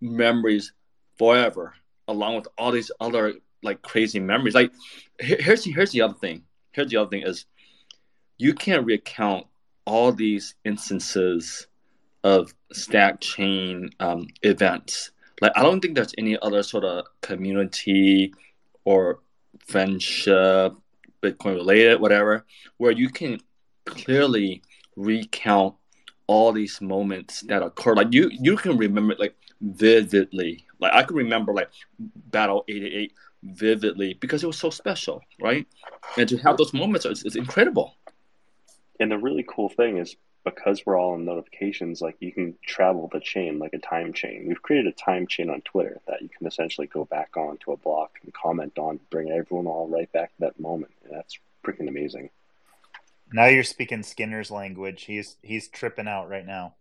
[0.01, 0.73] memories
[1.17, 1.73] forever,
[2.07, 4.55] along with all these other like crazy memories.
[4.55, 4.71] Like
[5.19, 6.43] here's here's the other thing.
[6.71, 7.45] Here's the other thing is
[8.37, 9.47] you can't recount
[9.85, 11.67] all these instances
[12.23, 15.11] of stack chain um, events.
[15.43, 18.33] Like I don't think there's any other sort of community
[18.85, 19.19] or
[19.67, 20.73] friendship,
[21.21, 22.45] Bitcoin related, whatever,
[22.77, 23.41] where you can
[23.85, 24.61] clearly
[24.95, 25.75] recount
[26.27, 27.93] all these moments that occur.
[27.93, 30.65] Like you, you can remember like vividly.
[30.79, 31.69] Like I can remember like
[31.99, 33.11] Battle eighty eight
[33.43, 35.67] vividly because it was so special, right?
[36.17, 37.97] And to have those moments is, is incredible.
[39.01, 43.09] And the really cool thing is because we're all in notifications, like you can travel
[43.11, 44.45] the chain like a time chain.
[44.47, 47.71] We've created a time chain on Twitter that you can essentially go back on to
[47.71, 50.91] a block and comment on, bring everyone all right back to that moment.
[51.03, 52.29] And that's freaking amazing.
[53.31, 55.03] Now you're speaking Skinner's language.
[55.03, 56.75] He's he's tripping out right now.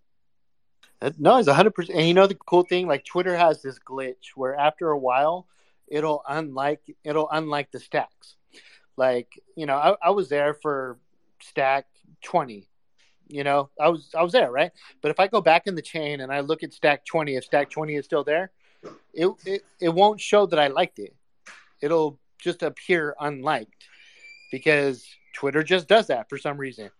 [1.18, 1.98] No, it's hundred percent.
[1.98, 5.46] And you know the cool thing, like Twitter has this glitch where after a while,
[5.88, 8.36] it'll unlike it'll unlike the stacks.
[8.96, 10.98] Like you know, I, I was there for
[11.40, 11.86] stack
[12.22, 12.68] twenty.
[13.28, 14.72] You know, I was I was there, right?
[15.00, 17.44] But if I go back in the chain and I look at stack twenty, if
[17.44, 18.50] stack twenty is still there,
[19.14, 21.14] it it, it won't show that I liked it.
[21.80, 23.88] It'll just appear unliked
[24.50, 26.90] because Twitter just does that for some reason.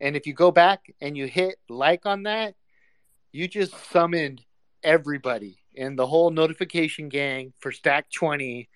[0.00, 2.54] And if you go back and you hit like on that,
[3.30, 4.42] you just summoned
[4.82, 8.68] everybody in the whole notification gang for stack 20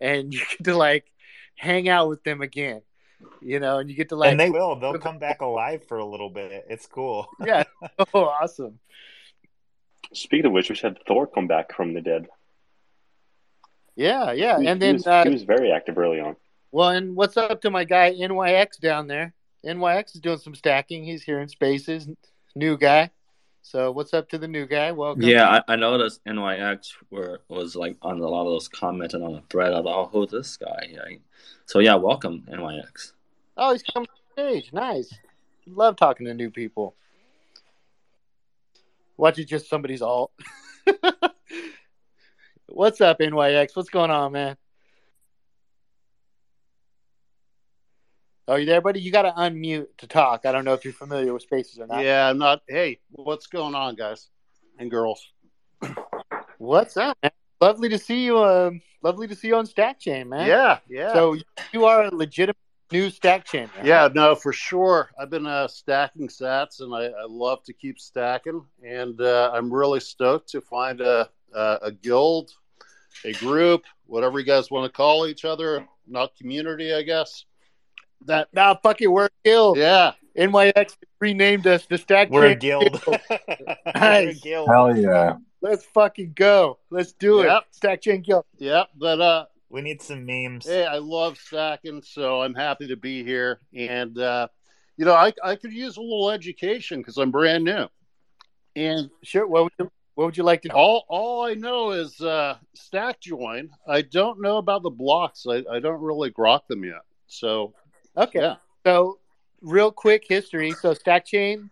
[0.00, 1.04] and you get to like
[1.56, 2.82] hang out with them again
[3.42, 4.76] you know and you get to like and they will.
[4.76, 6.66] They'll come back alive for a little bit.
[6.68, 7.28] It's cool.
[7.46, 7.64] yeah
[8.14, 8.78] oh awesome
[10.12, 12.26] Speaking of which, we had Thor come back from the dead.
[13.96, 16.36] yeah yeah He- and he then was, uh, he was very active early on.
[16.72, 21.04] well and what's up to my guy nyx down there nyx is doing some stacking
[21.04, 22.08] he's here in spaces
[22.54, 23.10] new guy
[23.62, 27.76] so what's up to the new guy welcome Yeah, I, I noticed NYX were was
[27.76, 29.72] like on a lot of those comments and on the thread.
[29.72, 30.94] Thought, oh, who's this guy?
[31.04, 31.20] Right?
[31.66, 33.12] So yeah, welcome NYX.
[33.56, 34.72] Oh, he's coming to the stage.
[34.72, 35.12] Nice.
[35.66, 36.94] Love talking to new people.
[39.16, 40.32] Watch it just somebody's alt.
[42.66, 43.76] What's up, NYX?
[43.76, 44.56] What's going on, man?
[48.50, 48.98] Oh, you there, buddy?
[48.98, 50.44] You got to unmute to talk.
[50.44, 52.02] I don't know if you're familiar with spaces or not.
[52.02, 52.62] Yeah, I'm not.
[52.68, 54.28] Hey, what's going on, guys
[54.80, 55.24] and girls?
[56.58, 57.30] What's up, man?
[57.60, 58.42] Lovely to see you.
[58.42, 60.48] Um, lovely to see you on Stack Chain, man.
[60.48, 61.12] Yeah, yeah.
[61.12, 61.36] So
[61.72, 62.56] you are a legitimate
[62.90, 63.70] new Stack Chain.
[63.76, 63.86] Man.
[63.86, 65.12] Yeah, no, for sure.
[65.16, 68.64] I've been uh, stacking sats, and I, I love to keep stacking.
[68.84, 72.50] And uh, I'm really stoked to find a, a a guild,
[73.24, 75.86] a group, whatever you guys want to call each other.
[76.08, 77.44] Not community, I guess.
[78.26, 79.78] That now fucking we're a guild.
[79.78, 80.12] Yeah.
[80.36, 83.02] NYX renamed us the Stack We're a Chain guild.
[83.04, 83.20] Guild.
[83.30, 84.40] We're a nice.
[84.40, 84.68] guild.
[84.68, 85.36] Hell yeah.
[85.60, 86.78] Let's fucking go.
[86.90, 87.62] Let's do Yep.
[87.68, 87.74] it.
[87.74, 88.44] Stack Chain Guild.
[88.56, 90.66] Yeah, but uh, We need some memes.
[90.66, 93.60] hey, I love stacking, so I'm happy to be here.
[93.76, 94.48] And uh,
[94.96, 97.86] you know, I I could use a little education because I'm brand new.
[98.76, 99.46] And Sure.
[99.46, 100.74] What would you, what would you like to know?
[100.74, 103.70] all all I know is uh, stack join.
[103.86, 105.44] I don't know about the blocks.
[105.48, 107.02] I, I don't really grok them yet.
[107.26, 107.74] So
[108.20, 108.40] Okay.
[108.40, 109.18] yeah, So,
[109.62, 110.72] real quick history.
[110.72, 111.70] So, Stack Chain,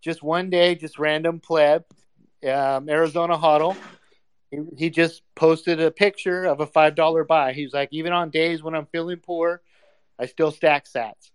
[0.00, 1.84] just one day, just random pleb,
[2.44, 3.76] um, Arizona Huddle.
[4.50, 7.52] He, he just posted a picture of a five dollar buy.
[7.52, 9.62] He was like, even on days when I'm feeling poor,
[10.18, 11.30] I still stack Sats.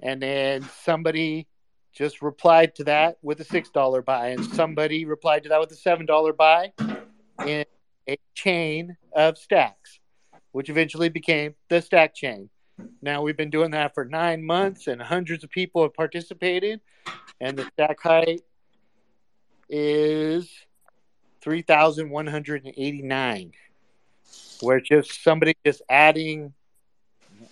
[0.00, 1.48] And then somebody
[1.92, 5.72] just replied to that with a six dollar buy, and somebody replied to that with
[5.72, 6.72] a seven dollar buy
[7.44, 7.64] in
[8.08, 9.98] a chain of stacks,
[10.52, 12.50] which eventually became the Stack Chain.
[13.02, 16.80] Now we've been doing that for nine months, and hundreds of people have participated.
[17.40, 18.42] And the stack height
[19.68, 20.50] is
[21.40, 23.52] three thousand one hundred and eighty-nine.
[24.60, 26.54] Where just somebody just adding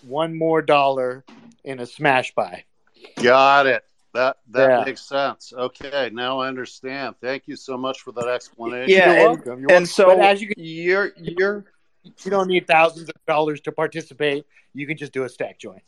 [0.03, 1.25] one more dollar
[1.64, 2.64] in a smash buy.
[3.22, 3.85] got it.
[4.14, 4.85] That that Yeah.
[4.85, 5.53] makes sense.
[5.53, 7.16] Okay, now I understand.
[7.20, 8.91] Thank you so much for that explanation.
[8.91, 9.61] Yeah, You're and, welcome.
[9.61, 9.87] You're and welcome.
[9.87, 11.64] so But as you can, you're you're
[12.05, 14.44] you don't need thousands of dollars to participate.
[14.74, 15.80] You can just do a stack join.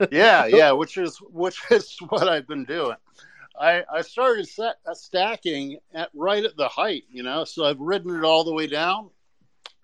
[0.10, 2.96] yeah, yeah, which is which is what I've been doing.
[3.58, 7.78] I I started set, uh, stacking at right at the height, you know, so I've
[7.80, 9.10] ridden it all the way down.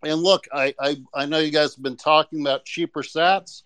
[0.02, 3.62] And look, I I, I know you guys have been talking about cheaper sats.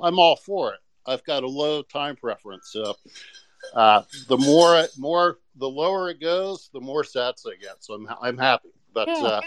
[0.00, 0.80] I'm all for it.
[1.06, 2.96] I've got a low time preference, so
[3.74, 7.84] uh, the more more the lower it goes, the more sats I get.
[7.84, 8.70] So I'm I'm happy.
[8.92, 9.26] But Yeah.
[9.26, 9.40] uh,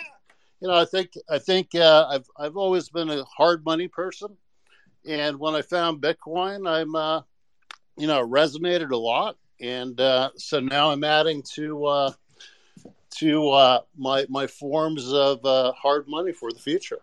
[0.60, 4.36] you know, I think I think uh, I've I've always been a hard money person,
[5.06, 7.22] and when I found Bitcoin, I'm uh,
[7.98, 12.12] you know resonated a lot, and uh, so now I'm adding to uh,
[13.18, 17.00] to uh, my my forms of uh, hard money for the future.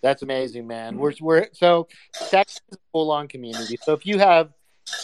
[0.00, 0.98] That's amazing, man.
[0.98, 1.88] We're we're so
[2.20, 3.76] is a full on community.
[3.82, 4.52] So if you have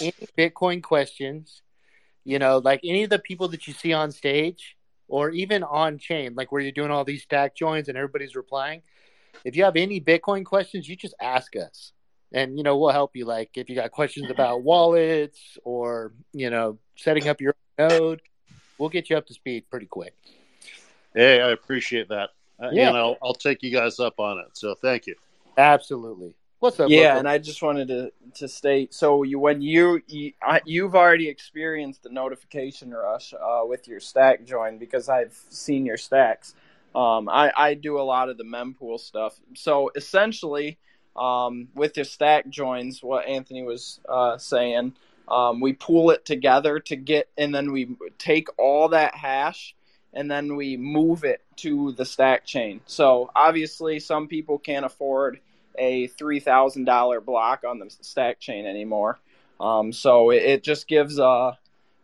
[0.00, 1.62] any Bitcoin questions,
[2.24, 4.76] you know, like any of the people that you see on stage
[5.08, 8.82] or even on chain, like where you're doing all these stack joins and everybody's replying,
[9.44, 11.92] if you have any Bitcoin questions, you just ask us.
[12.32, 16.50] And you know, we'll help you like if you got questions about wallets or, you
[16.50, 18.22] know, setting up your own node,
[18.78, 20.14] we'll get you up to speed pretty quick.
[21.14, 22.30] Hey, I appreciate that.
[22.60, 22.88] Uh, Yeah.
[22.88, 24.48] and I'll I'll take you guys up on it.
[24.54, 25.14] So thank you.
[25.56, 26.34] Absolutely.
[26.64, 26.88] What's up?
[26.88, 27.18] yeah, Loco?
[27.18, 31.28] and I just wanted to to state so you when you, you I, you've already
[31.28, 36.54] experienced the notification rush uh, with your stack join because I've seen your stacks.
[36.94, 39.38] Um, I I do a lot of the mempool stuff.
[39.52, 40.78] So essentially,
[41.14, 44.94] um, with your stack joins, what Anthony was uh, saying,
[45.28, 49.74] um, we pool it together to get, and then we take all that hash
[50.14, 52.80] and then we move it to the stack chain.
[52.86, 55.40] So obviously, some people can't afford
[55.78, 59.18] a three thousand dollar block on the stack chain anymore.
[59.60, 61.52] Um, so it, it just gives uh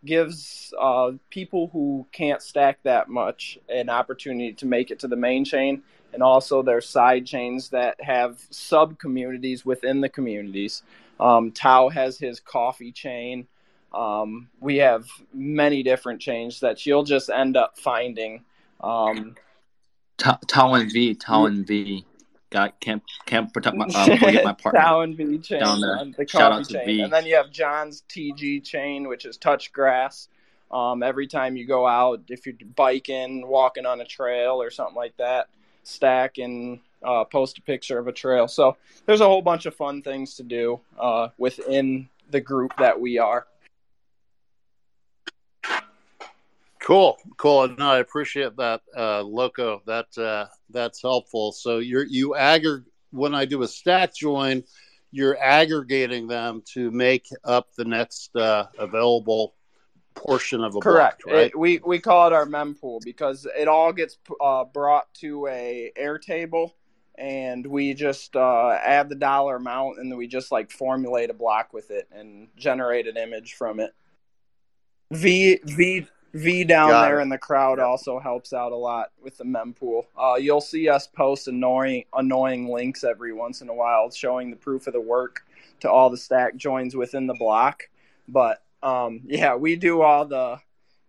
[0.04, 5.16] gives uh, people who can't stack that much an opportunity to make it to the
[5.16, 10.82] main chain, and also there's side chains that have sub communities within the communities.
[11.18, 13.46] Um, Tao has his coffee chain.
[13.92, 18.44] Um, we have many different chains that you'll just end up finding.
[18.80, 19.34] Um,
[20.16, 22.04] Ta- Taiwan V, Taiwan V.
[22.50, 23.88] Got can't can't protect my
[24.18, 25.02] forget my partner.
[25.02, 26.04] And V chain, down there.
[26.16, 27.00] the Shout out coffee to chain, V.
[27.02, 30.28] and then you have John's TG chain, which is touch grass.
[30.70, 34.94] Um, every time you go out, if you're biking, walking on a trail or something
[34.94, 35.48] like that,
[35.82, 38.46] stack and uh, post a picture of a trail.
[38.48, 38.76] So
[39.06, 43.18] there's a whole bunch of fun things to do uh, within the group that we
[43.18, 43.46] are.
[46.90, 47.68] Cool, cool.
[47.78, 49.80] No, I appreciate that, uh, Loco.
[49.86, 51.52] That uh, that's helpful.
[51.52, 54.64] So you're you aggregate when I do a stack join,
[55.12, 59.54] you're aggregating them to make up the next uh, available
[60.14, 61.22] portion of a Correct.
[61.22, 61.46] block, right?
[61.46, 65.92] It- we we call it our mempool because it all gets uh, brought to a
[65.96, 66.72] Airtable,
[67.16, 71.34] and we just uh, add the dollar amount, and then we just like formulate a
[71.34, 73.94] block with it and generate an image from it.
[75.12, 77.22] V V V down Got there it.
[77.22, 80.06] in the crowd also helps out a lot with the mempool.
[80.16, 84.56] Uh, you'll see us post annoying annoying links every once in a while showing the
[84.56, 85.42] proof of the work
[85.80, 87.88] to all the stack joins within the block.
[88.28, 90.60] But um, yeah, we do all the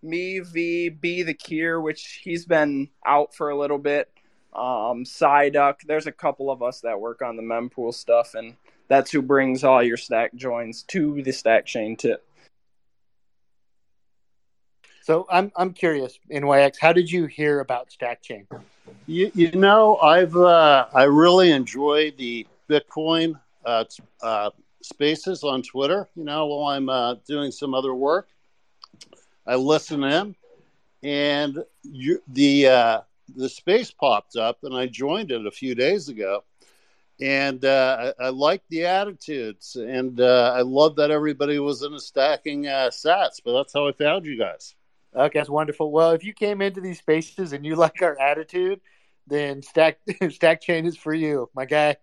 [0.01, 4.09] me V B the Kier, which he's been out for a little bit.
[4.53, 8.55] Um, Psyduck, there's a couple of us that work on the mempool stuff, and
[8.87, 12.25] that's who brings all your stack joins to the stack chain tip.
[15.03, 18.45] So I'm I'm curious, NYX, how did you hear about StackChain?
[19.07, 23.85] You, you know, I've uh, I really enjoy the Bitcoin uh,
[24.21, 24.51] uh,
[24.83, 26.07] spaces on Twitter.
[26.15, 28.27] You know, while I'm uh, doing some other work,
[29.47, 30.35] I listen in,
[31.01, 33.01] and you, the uh,
[33.35, 36.43] the space popped up, and I joined it a few days ago.
[37.19, 41.99] And uh, I, I like the attitudes, and I love that everybody was in a
[41.99, 43.41] stacking sats.
[43.43, 44.75] But that's how I found you guys.
[45.15, 45.91] Okay, that's wonderful.
[45.91, 48.79] Well, if you came into these spaces and you like our attitude,
[49.27, 49.99] then Stack
[50.29, 51.97] Stack Chain is for you, my guy.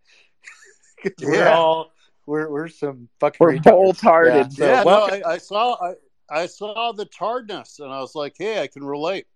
[1.03, 1.57] 'Cause We're Yeah.
[1.57, 1.93] all
[2.27, 3.71] we're we're some fucking We're retards.
[3.71, 4.33] whole-hearted.
[4.35, 5.05] Yeah, so yeah, no.
[5.05, 5.95] I, I saw I,
[6.31, 9.27] I saw the tardness, and I was like, "Hey, I can relate."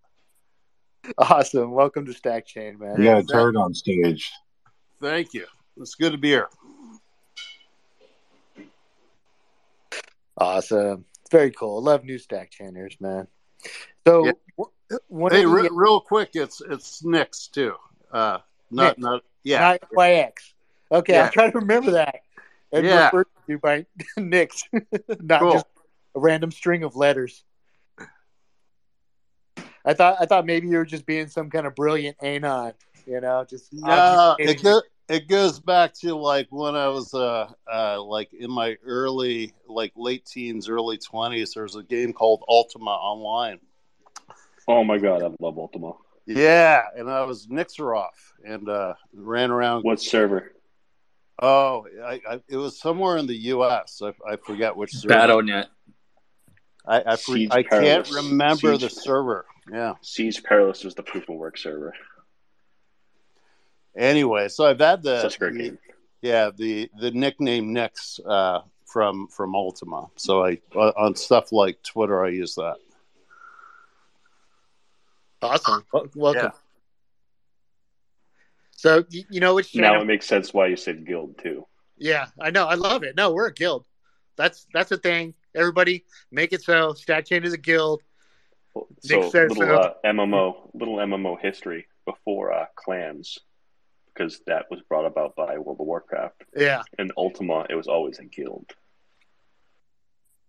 [1.18, 1.70] awesome.
[1.72, 2.98] Welcome to Stack Chain, man.
[2.98, 4.30] We got a turd on stage.
[5.00, 5.46] Thank you.
[5.78, 6.48] It's good to be here.
[10.36, 11.04] Awesome.
[11.20, 11.82] It's very cool.
[11.82, 13.26] Love new Stack Chainers, man.
[14.06, 14.66] So Yeah.
[15.08, 17.74] one hey, of the, real quick, it's it's Nix too.
[18.12, 18.38] Uh,
[18.70, 19.60] not not yeah.
[19.60, 20.32] not YX.
[20.90, 21.24] Okay, Yeah.
[21.24, 22.22] I'll try to remember that.
[22.72, 23.06] And Yeah.
[23.06, 23.86] referred to by
[24.16, 24.64] Nix,
[25.20, 25.52] not Cool.
[25.52, 25.66] just
[26.14, 27.44] a random string of letters.
[29.84, 32.74] I thought I thought maybe you were just being some kind of brilliant anon,
[33.06, 34.62] you know, just No, it
[35.08, 39.92] it goes back to like when I was uh uh like in my early like
[39.96, 41.54] late teens, early twenties.
[41.54, 43.60] There was a game called Ultima Online.
[44.68, 45.92] Oh my god, I love Ultima.
[46.26, 48.10] Yeah, and I was Nixeroff
[48.44, 49.82] and uh ran around.
[49.82, 50.52] What server?
[51.40, 54.00] Oh, I, I, it was somewhere in the U.S.
[54.00, 55.14] I, I forget which server.
[55.14, 55.66] BattleNet.
[56.86, 58.14] I I, for, I can't Perilous.
[58.14, 59.46] remember the server.
[59.70, 59.94] Yeah.
[60.02, 61.94] Siege Perilous was the proof of work server.
[63.96, 65.78] Anyway, so I've had the, Such a great the- game.
[66.22, 70.08] yeah the the nickname Nix uh, from from Ultima.
[70.16, 72.76] So I uh, on stuff like Twitter, I use that.
[75.42, 75.84] Awesome.
[75.92, 76.52] Wel- Welcome.
[78.76, 81.66] So you know which Now it makes sense why you said guild too.
[81.98, 82.66] Yeah, I know.
[82.66, 83.16] I love it.
[83.16, 83.84] No, we're a guild.
[84.36, 85.34] That's that's a thing.
[85.54, 86.94] Everybody, make it so.
[86.94, 88.02] Stack Chain is a guild.
[88.74, 88.86] So
[89.20, 89.82] Nick says little so.
[89.82, 93.38] uh, MMO, little MMO history before uh, clans,
[94.14, 96.44] because that was brought about by World of Warcraft.
[96.56, 96.82] Yeah.
[96.98, 98.66] In Ultima, it was always a guild.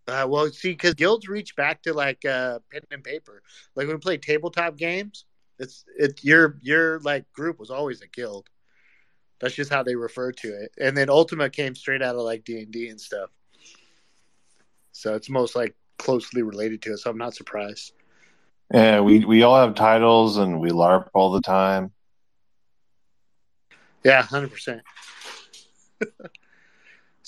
[0.08, 3.42] Uh, well, see, because guilds reach back to like uh, pen and paper.
[3.76, 5.26] Like when we play tabletop games,
[5.60, 8.50] it's it your your like group was always a guild.
[9.40, 10.72] That's just how they refer to it.
[10.80, 13.30] And then Ultima came straight out of like D and D and stuff.
[14.92, 16.98] So it's most like closely related to it.
[16.98, 17.94] So I'm not surprised.
[18.74, 21.92] Yeah, we we all have titles and we LARP all the time.
[24.04, 24.82] Yeah, hundred percent.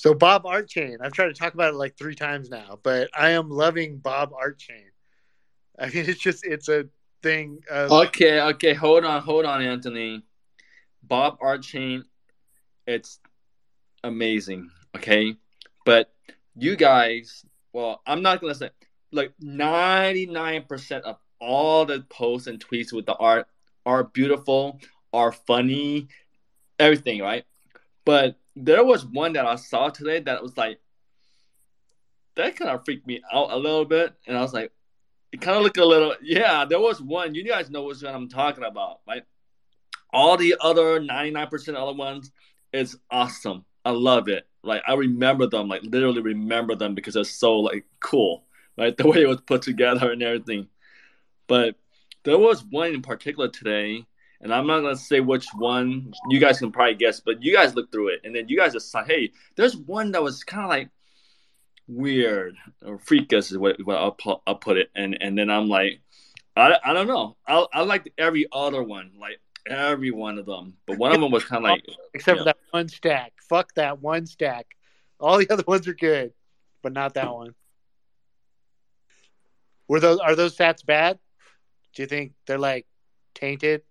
[0.06, 3.32] So Bob Artchain, I've tried to talk about it like three times now, but I
[3.32, 4.92] am loving Bob Artchain.
[5.80, 6.86] I mean, it's just it's a
[7.24, 7.62] thing.
[7.72, 10.24] Of, Okay, okay, hold on, hold on, Anthony.
[11.02, 12.04] Bob Archain,
[12.86, 13.20] it's
[14.04, 15.36] amazing, okay?
[15.86, 16.14] But
[16.56, 18.70] you guys, well, I'm not gonna say
[19.12, 23.48] like 99% of all the posts and tweets with the art
[23.86, 24.80] are beautiful,
[25.14, 26.10] are funny,
[26.80, 27.46] everything, right?
[28.06, 30.80] But there was one that I saw today that was like
[32.36, 34.72] that kind of freaked me out a little bit, and I was like,
[35.32, 36.66] it kind of looked a little, yeah.
[36.66, 39.24] There was one, you guys know what I'm talking about, right?
[40.14, 42.32] All the other 99% other ones
[42.72, 43.66] is awesome.
[43.84, 44.48] I love it.
[44.64, 48.44] Like I remember them, like literally remember them because they're so like cool,
[48.78, 48.96] right?
[48.98, 50.68] The way it was put together and everything.
[51.48, 51.76] But
[52.24, 54.06] there was one in particular today,
[54.42, 56.14] and I'm not gonna say which one.
[56.30, 58.74] You guys can probably guess, but you guys look through it, and then you guys
[58.74, 59.08] decide.
[59.08, 60.90] Hey, there's one that was kind of like
[61.88, 65.68] weird or freakish is what, what I'll, pu- I'll put it, and and then I'm
[65.68, 66.02] like,
[66.56, 67.38] I, I don't know.
[67.48, 71.32] I I liked every other one, like every one of them, but one of them
[71.32, 72.42] was kind of like except yeah.
[72.42, 73.34] for that one stack.
[73.50, 74.68] Fuck that one stack.
[75.20, 76.34] All the other ones are good,
[76.82, 77.56] but not that one.
[79.88, 81.20] Were those are those stats bad?
[81.94, 82.86] Do you think they're like
[83.34, 83.84] tainted?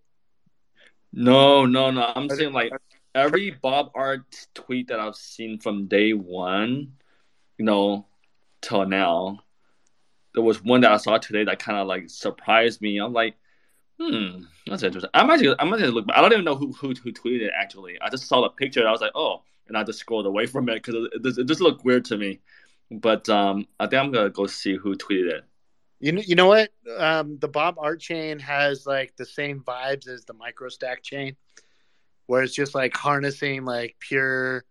[1.16, 2.12] No, no, no.
[2.14, 2.72] I'm saying like
[3.14, 6.94] every Bob Art tweet that I've seen from day one,
[7.56, 8.06] you know,
[8.60, 9.38] till now.
[10.34, 12.98] There was one that I saw today that kind of like surprised me.
[12.98, 13.36] I'm like,
[14.00, 15.10] hmm, that's interesting.
[15.14, 16.06] I'm actually, I'm actually look.
[16.12, 17.96] I don't even know who who who tweeted it actually.
[18.00, 18.80] I just saw the picture.
[18.80, 21.38] And I was like, oh, and I just scrolled away from it because it, it,
[21.38, 22.40] it just looked weird to me.
[22.90, 25.44] But um, I think I'm gonna go see who tweeted it.
[26.04, 26.68] You know, you know what?
[26.98, 31.34] Um, the Bob Art chain has like the same vibes as the MicroStack chain,
[32.26, 34.64] where it's just like harnessing like pure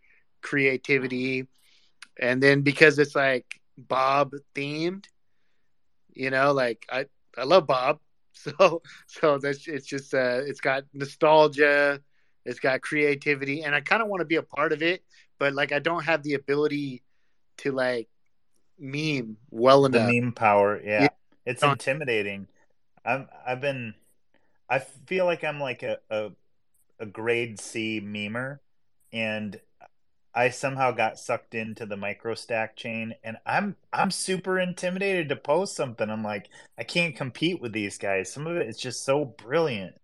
[0.43, 1.47] creativity,
[2.19, 5.05] and then because it's like Bob themed,
[6.13, 7.99] you know, like I I love Bob,
[8.34, 11.99] so so that's it's just uh it's got nostalgia,
[12.45, 15.03] it's got creativity, and I kind of want to be a part of it,
[15.39, 17.01] but like I don't have the ability
[17.57, 18.07] to like
[18.77, 20.11] meme well The enough.
[20.13, 21.09] meme power, yeah.
[21.45, 21.51] Yeah.
[21.51, 22.47] It's Don't- intimidating.
[23.05, 23.95] I'm I've been
[24.69, 26.31] I feel like I'm like a, a
[26.99, 28.59] a grade C memer
[29.11, 29.59] and
[30.35, 35.35] I somehow got sucked into the micro stack chain and I'm I'm super intimidated to
[35.35, 36.09] post something.
[36.09, 38.31] I'm like, I can't compete with these guys.
[38.31, 39.95] Some of it is just so brilliant.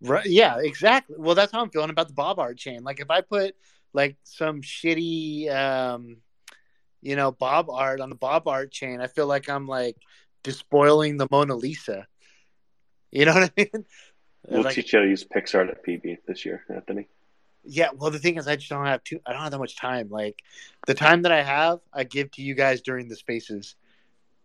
[0.00, 0.26] Right.
[0.26, 1.16] Yeah, exactly.
[1.18, 2.84] Well, that's how I'm feeling about the Bob Art chain.
[2.84, 3.56] Like if I put
[3.92, 6.18] like some shitty um
[7.02, 9.96] you know, Bob art on the Bob Art chain, I feel like I'm like
[10.44, 12.06] despoiling the Mona Lisa.
[13.10, 13.84] You know what I mean?
[14.48, 17.08] We'll Like- teach you how to use PicsArt at PB this year, Anthony.
[17.66, 19.74] Yeah, well the thing is I just don't have too I don't have that much
[19.76, 20.10] time.
[20.10, 20.42] Like
[20.86, 23.74] the time that I have, I give to you guys during the spaces.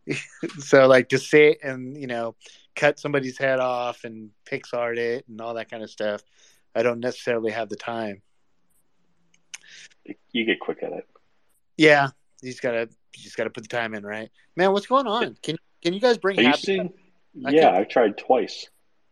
[0.60, 2.36] so like to sit and, you know,
[2.76, 6.24] cut somebody's head off and PicsArt it and all that kind of stuff.
[6.74, 8.22] I don't necessarily have the time.
[10.32, 11.08] You get quick at it.
[11.78, 12.10] Yeah,
[12.42, 14.30] you just gotta you just gotta put the time in, right?
[14.56, 15.36] Man, what's going on?
[15.44, 16.62] Can can you guys bring Are you happy?
[16.62, 16.94] seeing?
[17.46, 18.68] I Yeah, can't- I've tried twice.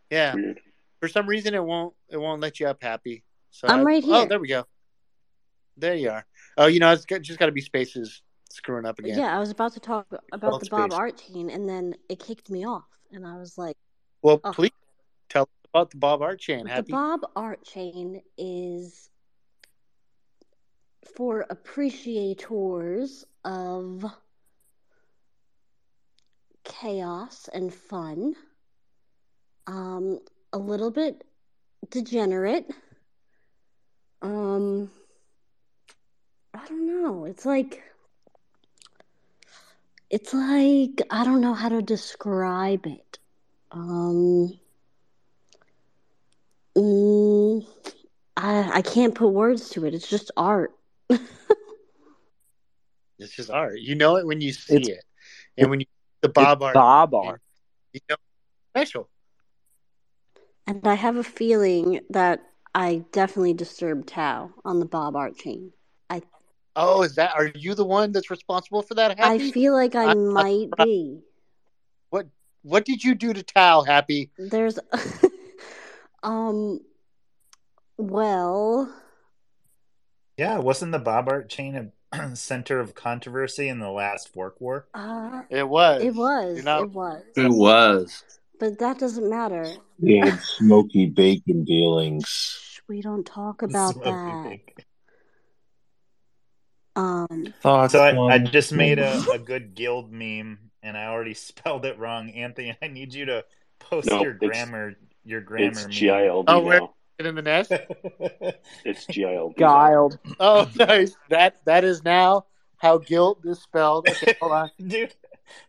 [0.09, 0.59] Yeah, Weird.
[0.99, 3.24] for some reason it won't it won't let you up happy.
[3.51, 4.15] So I'm I- right oh, here.
[4.15, 4.65] Oh, there we go.
[5.78, 6.26] There you are.
[6.57, 9.18] Oh, you know, it's got, just got to be spaces screwing up again.
[9.20, 10.97] Yeah, I was about to talk about Called the Bob space.
[10.99, 13.78] Art chain, and then it kicked me off, and I was like,
[14.24, 14.51] Well, Oh.
[14.53, 14.72] please
[15.30, 16.65] tell us about the Bob Art chain.
[16.65, 19.11] the Bob Art chain is
[21.15, 24.03] for appreciators of
[26.68, 28.36] chaos and fun.
[29.65, 30.20] Um,
[30.53, 31.24] a little bit
[31.89, 32.70] degenerate.
[34.22, 34.91] Um,
[36.53, 37.26] I don't know.
[37.26, 37.84] It's like
[40.09, 43.20] it's like I don't know how to describe it.
[43.72, 44.57] Um,
[46.76, 47.65] mm,
[48.38, 49.93] I I can't put words to it.
[49.93, 50.72] It's just art.
[53.20, 53.80] It's just art.
[53.80, 55.03] You know it when you see It's- it,
[55.57, 55.88] and when you
[56.22, 57.41] the Bob Art, Bob art.
[57.93, 58.15] you know,
[58.72, 59.09] special.
[60.65, 62.41] And I have a feeling that
[62.76, 65.72] I definitely disturbed Tao on the Bob Art chain.
[66.09, 66.22] I
[66.76, 67.32] Oh, is that?
[67.36, 69.20] Are you the one that's responsible for that?
[69.20, 71.22] I feel like I I- might be.
[72.09, 72.28] What
[72.63, 73.83] What did you do to Tao?
[73.83, 74.32] Happy.
[74.37, 74.78] There's
[76.24, 76.82] um
[77.97, 78.93] well
[80.37, 81.91] Yeah, wasn't the Bob Art chain a
[82.34, 84.88] center of controversy in the last fork war?
[84.93, 86.04] uh It was.
[86.04, 87.24] it was not- it was.
[87.36, 88.24] It was.
[88.59, 89.66] But that doesn't matter.
[90.00, 92.82] They had smoky bacon dealings.
[92.88, 94.43] We don't talk about Smoky that.
[94.43, 94.84] bacon.
[96.96, 101.34] Um Thoughts So I, I just made a, a good guild meme and I already
[101.36, 102.32] spelled it wrong.
[102.32, 103.46] Anthony, I need you to
[103.79, 105.92] post No, your grammar your grammar It's meme.
[105.92, 106.93] GILD Oh, now.
[107.17, 107.71] Get in the nest.
[108.85, 109.57] It's GILD.
[109.59, 109.67] now.
[109.67, 110.19] Guiled.
[110.39, 111.15] Oh, nice.
[111.29, 112.45] That that is now
[112.77, 114.07] how guilt is spelled.
[114.09, 114.71] Okay, hold on.
[114.85, 115.13] Dude,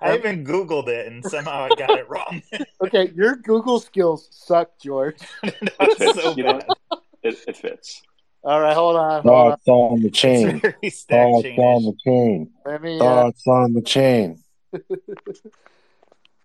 [0.00, 2.42] I even Googled it and somehow I got it wrong.
[2.82, 5.16] Okay, your Google skills suck, George.
[5.42, 6.20] It fits.
[6.22, 6.98] so you know, bad.
[7.22, 8.02] it, it fits.
[8.44, 9.50] All right, hold on, hold on.
[9.58, 10.60] Thoughts on the It's chain.
[10.60, 12.50] very stack Thoughts on the chain.
[12.66, 14.38] Let me uh, Thoughts on the chain.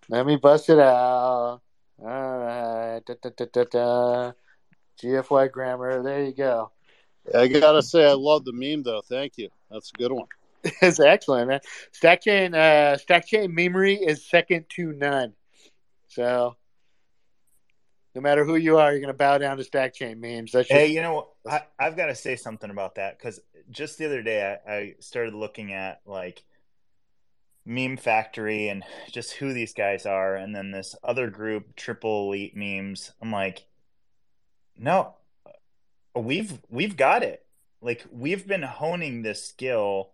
[0.08, 1.60] let me bust it out.
[2.02, 4.32] All right, da, da, da, da, da.
[5.02, 6.02] GFY grammar.
[6.02, 6.70] There you go.
[7.34, 9.02] I gotta say, I love the meme though.
[9.02, 9.48] Thank you.
[9.70, 10.26] That's a good one.
[10.80, 11.60] It's excellent, man.
[11.92, 15.34] Stack chain, uh, stack chain memory is second to none.
[16.08, 16.56] So,
[18.14, 20.52] no matter who you are, you're gonna bow down to stack chain memes.
[20.52, 23.98] That's just, Hey, you know, I, I've got to say something about that because just
[23.98, 26.42] the other day I, I started looking at like
[27.66, 32.56] Meme Factory and just who these guys are, and then this other group, Triple Elite
[32.56, 33.12] Memes.
[33.20, 33.66] I'm like,
[34.78, 35.14] no,
[36.14, 37.44] we've we've got it.
[37.80, 40.10] Like we've been honing this skill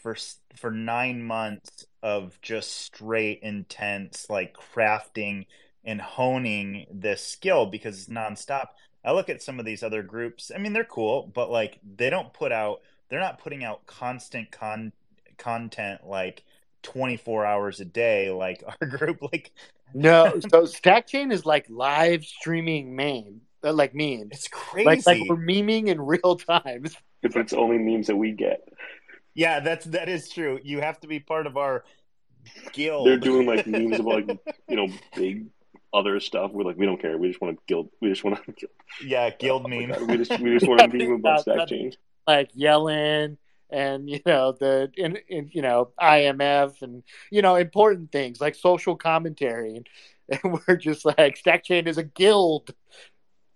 [0.00, 0.16] for
[0.54, 5.46] for nine months of just straight intense like crafting
[5.84, 8.66] and honing this skill because it's nonstop.
[9.04, 10.50] I look at some of these other groups.
[10.54, 12.80] I mean, they're cool, but like they don't put out.
[13.08, 14.92] They're not putting out constant con
[15.38, 16.44] content like
[16.82, 19.52] 24 hours a day like our group like
[19.94, 24.28] No, so Stack Chain is like live streaming meme, uh, like memes.
[24.32, 24.84] It's crazy.
[24.86, 26.84] Like, like we're memeing in real time.
[27.22, 28.68] But it's only memes that we get.
[29.34, 31.84] yeah that's that is true you have to be part of our
[32.72, 34.38] guild They're doing like memes about like
[34.68, 35.46] you know big
[35.92, 36.52] other stuff.
[36.52, 37.16] We're like we don't care.
[37.16, 37.88] We just want to guild.
[38.00, 38.52] We just want to.
[38.52, 38.72] guild.
[39.04, 41.96] yeah guild meme We just we just want to meme about stack change.
[42.26, 43.38] like yelling
[43.70, 48.54] and you know the in, in you know IMF and you know important things like
[48.54, 49.88] social commentary and,
[50.44, 52.74] and we're just like Stack Chain is a guild.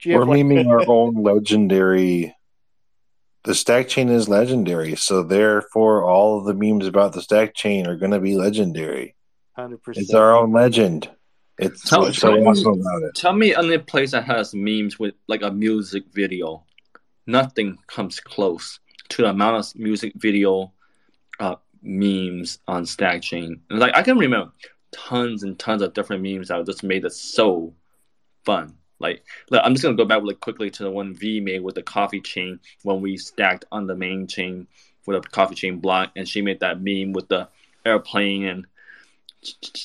[0.01, 2.35] Jim, We're like- memeing our own legendary.
[3.45, 7.87] The stack chain is legendary, so therefore, all of the memes about the stack chain
[7.87, 9.15] are going to be legendary.
[9.59, 9.79] 100%.
[9.97, 11.11] It's our own legend.
[11.59, 13.15] It's Tell- what's so tell me- awesome about it.
[13.15, 16.65] Tell me any place that has memes with like a music video.
[17.27, 20.73] Nothing comes close to the amount of music video
[21.39, 23.61] uh, memes on Stack Chain.
[23.71, 24.53] Like I can remember
[24.93, 27.75] tons and tons of different memes that just made it so
[28.45, 28.77] fun.
[29.01, 31.75] Like, like, I'm just gonna go back really quickly to the one V made with
[31.75, 34.67] the coffee chain when we stacked on the main chain
[35.03, 37.49] for the coffee chain block, and she made that meme with the
[37.85, 38.67] airplane and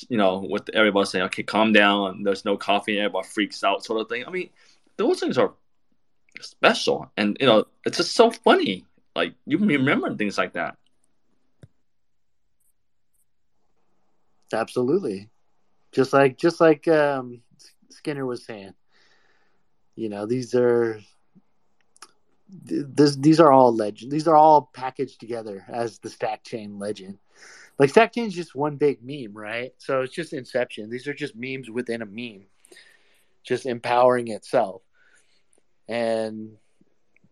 [0.10, 2.24] you know, with everybody saying, "Okay, calm down.
[2.24, 4.26] There's no coffee." And everybody freaks out, sort of thing.
[4.28, 4.50] I mean,
[4.98, 5.54] those things are
[6.42, 8.86] special, and you know, it's just so funny.
[9.16, 10.78] Like you remember things like that.
[14.52, 15.30] Absolutely.
[15.92, 17.42] Just like just like um,
[17.90, 18.74] Skinner was saying.
[19.96, 21.00] You know, these are
[22.68, 24.12] th- this, these are all legend.
[24.12, 27.18] These are all packaged together as the Stack Chain legend.
[27.80, 29.74] Like Stack Chain is just one big meme, right?
[29.78, 30.90] So it's just Inception.
[30.90, 32.46] These are just memes within a meme,
[33.44, 34.82] just empowering itself.
[35.88, 36.58] And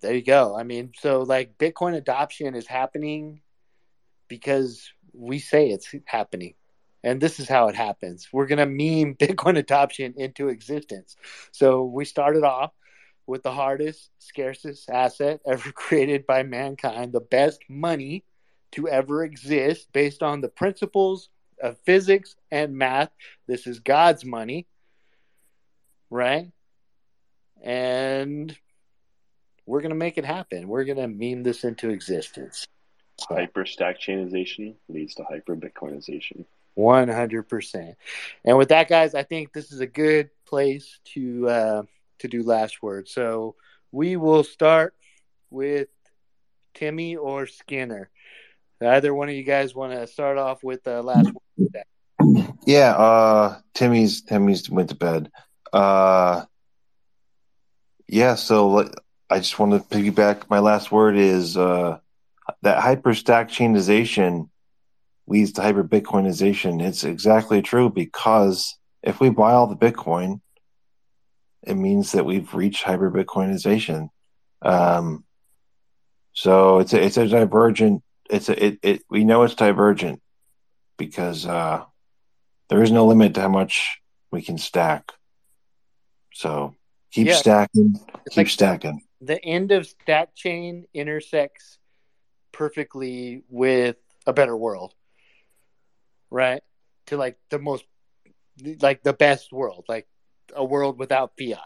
[0.02, 0.56] there you go.
[0.58, 3.42] I mean, so like Bitcoin adoption is happening
[4.28, 6.56] because we say it's happening.
[7.04, 8.30] And this is how it happens.
[8.32, 11.16] We're going to meme Bitcoin adoption into existence.
[11.52, 12.72] So we started off
[13.28, 18.24] with the hardest, scarcest asset ever created by mankind, the best money
[18.74, 21.30] to ever exist based on the principles
[21.62, 23.12] of physics and math.
[23.48, 24.68] This is God's money,
[26.10, 26.52] right?
[27.64, 28.56] And
[29.66, 30.68] we're going to make it happen.
[30.68, 32.68] We're going to meme this into existence.
[33.22, 36.46] Hyper stack chainization leads to hyper Bitcoinization.
[36.76, 37.96] One hundred percent.
[38.44, 41.84] And with that, guys, I think this is a good place to uh,
[42.20, 43.08] to do last word.
[43.08, 43.56] So
[43.92, 44.96] we will start
[45.50, 45.90] with
[46.74, 48.10] Timmy or Skinner.
[48.82, 51.84] Either one of you guys want to start off with the last word?
[52.66, 55.32] Yeah, uh Timmy's Timmy's went to bed.
[55.72, 56.46] Uh
[58.08, 58.90] yeah, so
[59.30, 62.00] I just want to piggyback my last word is uh
[62.62, 64.50] that hyper stack chainization
[65.28, 66.82] leads to hyper bitcoinization.
[66.82, 70.42] It's exactly true because if we buy all the Bitcoin,
[71.66, 74.10] it means that we've reached hyper bitcoinization.
[74.62, 75.24] Um
[76.34, 80.22] so it's a it's a divergent it's a it, it we know it's divergent
[80.98, 81.84] because uh
[82.70, 84.00] there is no limit to how much
[84.32, 85.12] we can stack.
[86.34, 86.76] So
[87.12, 87.36] keep Yeah.
[87.36, 87.96] stacking,
[88.26, 89.02] It's keep like- stacking.
[89.22, 91.78] The end of Stack Chain intersects
[92.52, 93.96] perfectly with
[94.28, 94.94] a better world,
[96.34, 96.62] right?
[97.08, 97.86] To like the most,
[98.82, 100.08] like the best world, like
[100.56, 101.60] a world without fiat.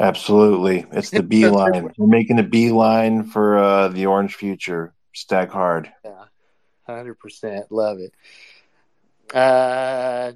[0.00, 0.86] Absolutely.
[0.92, 1.90] It's the beeline.
[1.96, 4.94] We're making a beeline for uh, the orange future.
[5.14, 5.92] Stack hard.
[6.04, 6.24] Yeah,
[6.86, 8.12] hundred percent, love it.
[9.34, 10.32] Uh,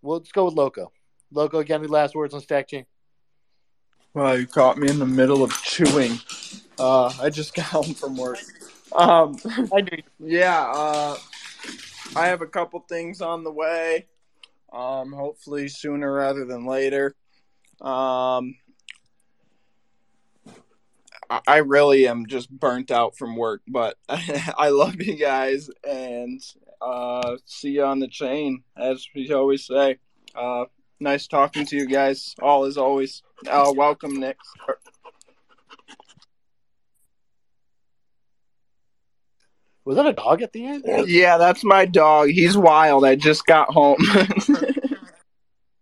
[0.00, 0.92] well, let's go with Loco.
[1.30, 2.86] Loco, you got any last words on Stack Chain?
[4.14, 6.18] Well, you caught me in the middle of chewing.
[6.78, 8.38] Uh, I just got home from work.
[8.94, 9.36] Um,
[9.72, 9.96] I do.
[10.18, 11.16] Yeah, uh,
[12.14, 14.06] I have a couple things on the way.
[14.72, 17.14] Um, hopefully sooner rather than later.
[17.80, 18.56] Um,
[21.46, 26.40] I- really am just burnt out from work, but I love you guys and
[26.80, 29.98] uh, see you on the chain, as we always say.
[30.34, 30.64] Uh,
[31.00, 33.22] nice talking to you guys, all as always.
[33.48, 34.36] Uh, welcome, Nick.
[39.84, 40.84] Was that a dog at the end?
[41.08, 42.28] Yeah, that's my dog.
[42.28, 43.04] He's wild.
[43.04, 43.98] I just got home.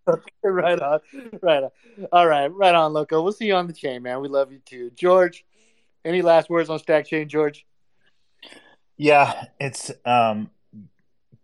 [0.43, 0.99] right on,
[1.41, 1.69] right on.
[2.11, 3.21] All right, right on, Loco.
[3.21, 4.21] We'll see you on the chain, man.
[4.21, 5.45] We love you too, George.
[6.03, 7.65] Any last words on Stack Chain, George?
[8.97, 10.49] Yeah, it's um,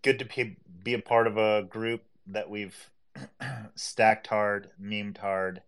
[0.02, 2.76] good to be, be a part of a group that we've
[3.76, 5.62] stacked hard, memed hard,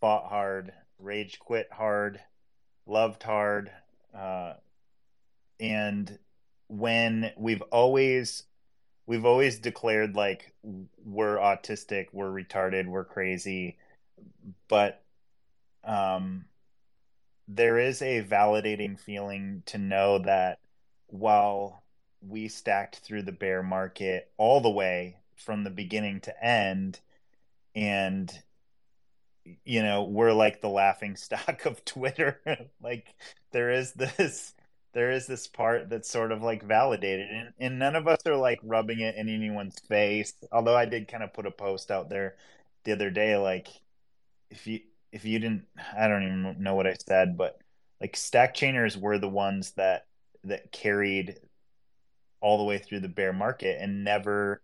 [0.00, 2.20] fought hard, rage quit hard,
[2.86, 3.70] loved hard,
[4.16, 4.54] uh,
[5.60, 6.18] and
[6.68, 8.44] when we've always
[9.06, 10.52] we've always declared like
[11.04, 13.76] we're autistic, we're retarded, we're crazy,
[14.68, 15.02] but
[15.84, 16.44] um,
[17.48, 20.58] there is a validating feeling to know that
[21.08, 21.82] while
[22.20, 27.00] we stacked through the bear market all the way from the beginning to end
[27.74, 28.32] and
[29.64, 32.40] you know we're like the laughing stock of twitter
[32.82, 33.14] like
[33.52, 34.54] there is this
[34.92, 38.36] there is this part that's sort of like validated and, and none of us are
[38.36, 42.08] like rubbing it in anyone's face although i did kind of put a post out
[42.08, 42.36] there
[42.84, 43.68] the other day like
[44.50, 44.80] if you
[45.12, 45.64] if you didn't
[45.96, 47.58] i don't even know what i said but
[48.00, 50.06] like stack chainers were the ones that
[50.44, 51.36] that carried
[52.40, 54.62] all the way through the bear market and never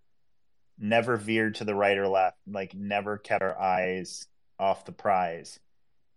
[0.79, 4.27] never veered to the right or left like never kept our eyes
[4.59, 5.59] off the prize.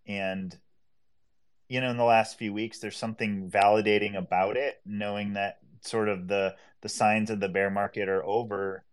[0.07, 0.57] And
[1.69, 6.09] you know in the last few weeks there's something validating about it knowing that sort
[6.09, 8.83] of the the signs of the bear market are over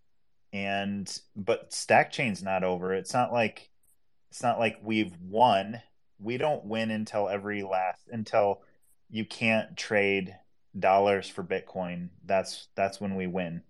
[0.52, 2.94] and but stack chain's not over.
[2.94, 3.70] It's not like
[4.30, 5.82] it's not like we've won.
[6.18, 8.62] We don't win until every last until
[9.10, 10.34] you can't trade
[10.78, 12.08] dollars for bitcoin.
[12.24, 13.62] That's that's when we win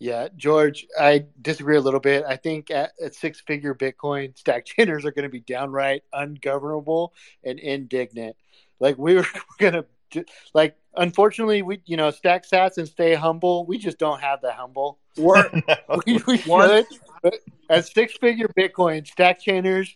[0.00, 2.24] Yeah, George, I disagree a little bit.
[2.26, 7.12] I think at, at six figure Bitcoin, stack chainers are going to be downright ungovernable
[7.44, 8.34] and indignant.
[8.80, 9.26] Like we were
[9.58, 10.24] going to,
[10.54, 13.66] like, unfortunately, we, you know, stack sats and stay humble.
[13.66, 14.98] We just don't have the humble.
[15.18, 15.48] We're,
[16.06, 16.86] we, we should.
[17.22, 17.34] But
[17.68, 19.94] at six figure Bitcoin, stack chainers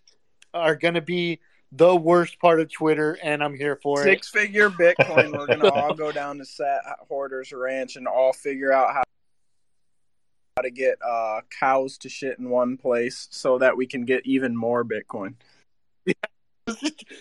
[0.53, 1.41] are going to be
[1.73, 4.05] the worst part of Twitter, and I'm here for it.
[4.05, 5.37] Six figure Bitcoin.
[5.37, 9.03] We're gonna all go down to Sat Hoarders Ranch and all figure out how
[10.57, 14.25] how to get uh, cows to shit in one place so that we can get
[14.25, 15.35] even more Bitcoin.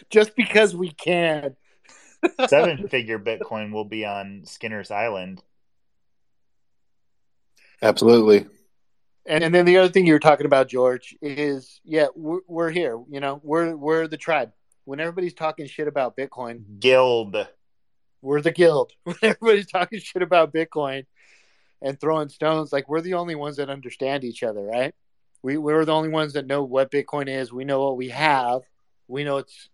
[0.10, 1.56] just because we can.
[2.48, 5.44] seven figure bitcoin will be on skinner's island
[7.84, 8.46] Absolutely.
[9.26, 12.70] And, and then the other thing you were talking about, George, is yeah, we're, we're
[12.72, 12.98] here.
[13.10, 14.54] You know, we're we're the tribe.
[14.86, 17.36] When everybody's talking shit about Bitcoin, guild.
[18.22, 18.94] we're the guild.
[19.04, 21.06] When everybody's talking shit about Bitcoin
[21.84, 24.96] and throwing stones, like we're the only ones that understand each other, right?
[25.44, 27.52] We we're the only ones that know what Bitcoin is.
[27.52, 28.62] We know what we have.
[29.08, 29.70] We know it's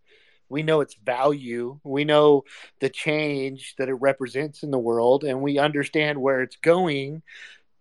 [0.50, 1.80] we know its value.
[1.84, 2.44] We know
[2.80, 7.22] the change that it represents in the world, and we understand where it's going.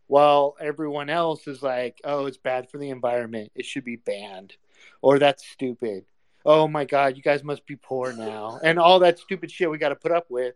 [0.06, 3.52] While everyone else is like, "Oh, it's bad for the environment.
[3.54, 4.54] It should be banned,"
[5.02, 6.04] or "That's stupid."
[6.44, 9.78] Oh my God, you guys must be poor now, and all that stupid shit we
[9.78, 10.54] got to put up with.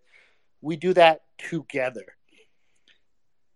[0.60, 2.16] We do that together.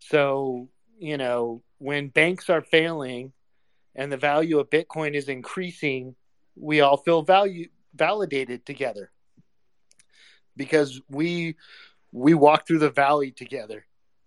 [0.09, 0.69] So,
[0.99, 3.33] you know, when banks are failing
[3.95, 6.15] and the value of Bitcoin is increasing,
[6.55, 9.11] we all feel value validated together
[10.57, 11.57] because we
[12.13, 13.85] we walk through the valley together.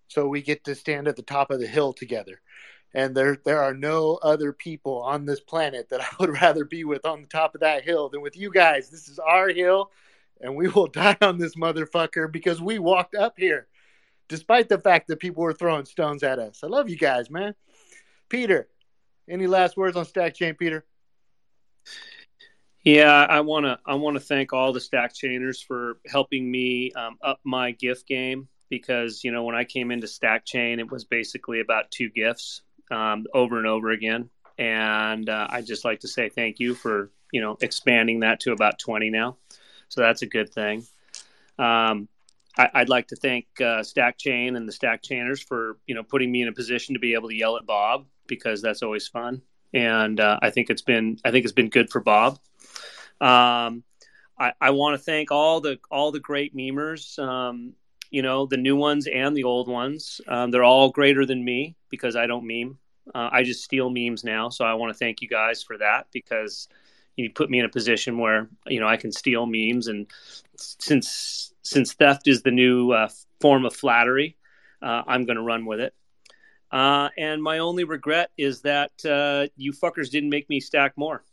[0.10, 2.41] So we get to stand at the top of the hill together.
[2.93, 6.84] And there there are no other people on this planet that I would rather be
[6.84, 8.89] with on the top of that hill than with you guys.
[8.89, 9.91] This is our hill
[10.41, 13.69] and we will die on this motherfucker because we walked up here
[14.30, 16.61] despite the fact that people were throwing stones at us.
[16.64, 17.53] I love you guys, man.
[18.30, 18.69] Peter,
[19.30, 20.85] any last words on Stack Chain, Peter?
[22.84, 26.91] Yeah, I want to I want to thank all the stack chainers for helping me
[26.93, 30.89] um, up my gift game because you know when I came into stack chain it
[30.89, 36.01] was basically about two gifts um, over and over again and uh, I just like
[36.01, 39.38] to say thank you for you know expanding that to about 20 now
[39.89, 40.85] so that's a good thing
[41.57, 42.07] um,
[42.58, 46.04] I, I'd like to thank uh, Stack Chain and the Stack Chainers for you know
[46.04, 49.08] putting me in a position to be able to yell at Bob because that's always
[49.08, 49.42] fun
[49.74, 52.40] and uh, I think it's been I think it's been good for Bob
[53.22, 53.84] um,
[54.38, 57.74] I, I want to thank all the all the great memers, um,
[58.10, 60.22] you know, the new ones and the old ones.
[60.28, 62.78] Um, they're all greater than me because I don't meme.
[63.14, 64.50] Uh, I just steal memes now.
[64.50, 66.70] So I want to thank you guys for that because
[67.20, 70.08] you put me in a position where you know I can steal memes, and
[70.56, 73.10] since since theft is the new uh,
[73.41, 74.38] form of flattery,
[74.82, 75.94] uh, I'm going to run with it.
[76.72, 81.24] Uh, and my only regret is that uh, you fuckers didn't make me stack more.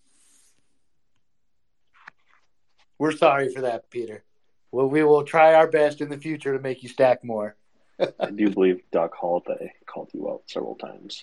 [2.99, 4.25] We're sorry for that, Peter.
[4.73, 7.57] Well, we will try our best in the future to make you stack more.
[8.21, 11.23] I do believe Doug Holiday called you out several times.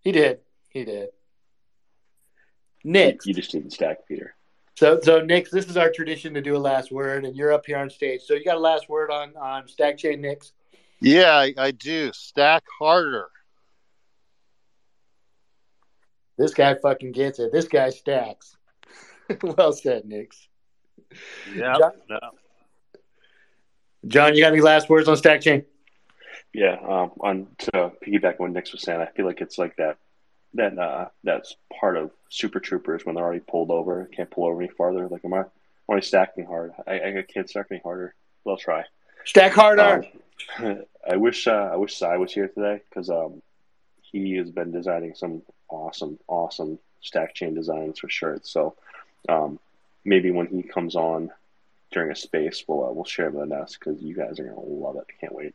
[0.00, 0.40] He did.
[0.68, 1.10] He did.
[2.84, 3.24] Nick.
[3.24, 4.34] You just didn't stack, Peter.
[4.76, 7.64] So, so Nix, this is our tradition to do a last word, and you're up
[7.66, 8.22] here on stage.
[8.22, 10.52] So, you got a last word on on Stack Chain, Nix?
[11.00, 12.10] Yeah, I, I do.
[12.12, 13.28] Stack harder.
[16.36, 17.52] This guy fucking gets it.
[17.52, 18.56] This guy stacks.
[19.42, 20.48] well said, Nix.
[21.54, 21.76] Yeah.
[21.78, 21.92] John,
[24.06, 25.64] John, you got any last words on Stack Chain?
[26.52, 29.76] Yeah, um, on to piggyback on what Nick was saying, I feel like it's like
[29.76, 29.98] that
[30.54, 34.62] that uh, that's part of Super Troopers when they're already pulled over, can't pull over
[34.62, 35.08] any farther.
[35.08, 36.72] Like, am I am I stacking hard?
[36.86, 38.14] I, I can't stack any harder.
[38.44, 38.84] But I'll try.
[39.24, 40.04] Stack harder.
[40.58, 43.42] Um, I wish uh, I wish Cy was here today because um,
[44.02, 48.50] he has been designing some awesome, awesome stack chain designs for shirts.
[48.50, 48.76] So
[49.28, 49.58] um,
[50.04, 51.30] maybe when he comes on
[51.92, 54.96] during a space, we'll uh, we'll share with us because you guys are gonna love
[54.96, 55.06] it.
[55.08, 55.54] I can't wait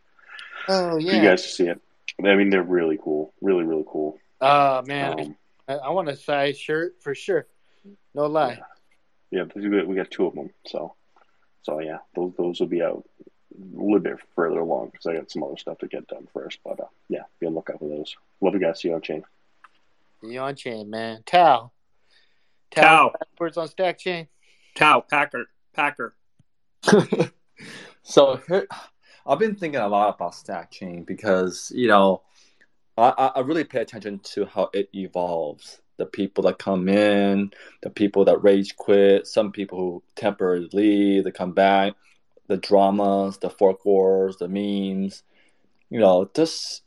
[0.67, 1.13] Oh for yeah.
[1.13, 1.80] you guys to see it.
[2.23, 4.17] I mean, they're really cool, really really cool.
[4.41, 5.38] Oh man, Um,
[5.68, 7.48] I, I want a Cy's shirt for sure.
[8.14, 8.60] No lie.
[9.32, 10.49] yeah, we got, we got two of them.
[10.66, 10.95] So
[11.61, 13.03] so yeah, those those will be out
[13.53, 16.60] a little bit further along because I got some other stuff to get done first.
[16.64, 18.16] But uh, yeah, be on the lookout for those.
[18.41, 18.82] Love you guys.
[18.82, 19.24] See you on chain.
[20.22, 21.24] You on chain, man.
[21.26, 21.72] Tao.
[22.72, 23.06] Tao.
[23.07, 24.28] last Words on Stack Chain.
[24.76, 26.14] Tao, Packer, Packer.
[28.03, 28.68] So here,
[29.26, 32.24] I've been thinking a lot about Stack Chain because you know
[33.01, 35.81] I, I really pay attention to how it evolves.
[35.97, 37.51] The people that come in,
[37.81, 41.93] the people that rage quit, some people who temporarily leave, they come back,
[42.47, 45.23] the dramas, the fork wars, the memes.
[45.89, 46.84] You know, just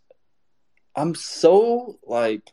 [0.96, 2.52] I'm so like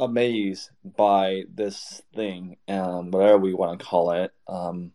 [0.00, 4.32] amazed by this thing, um, whatever we want to call it.
[4.46, 4.92] Um,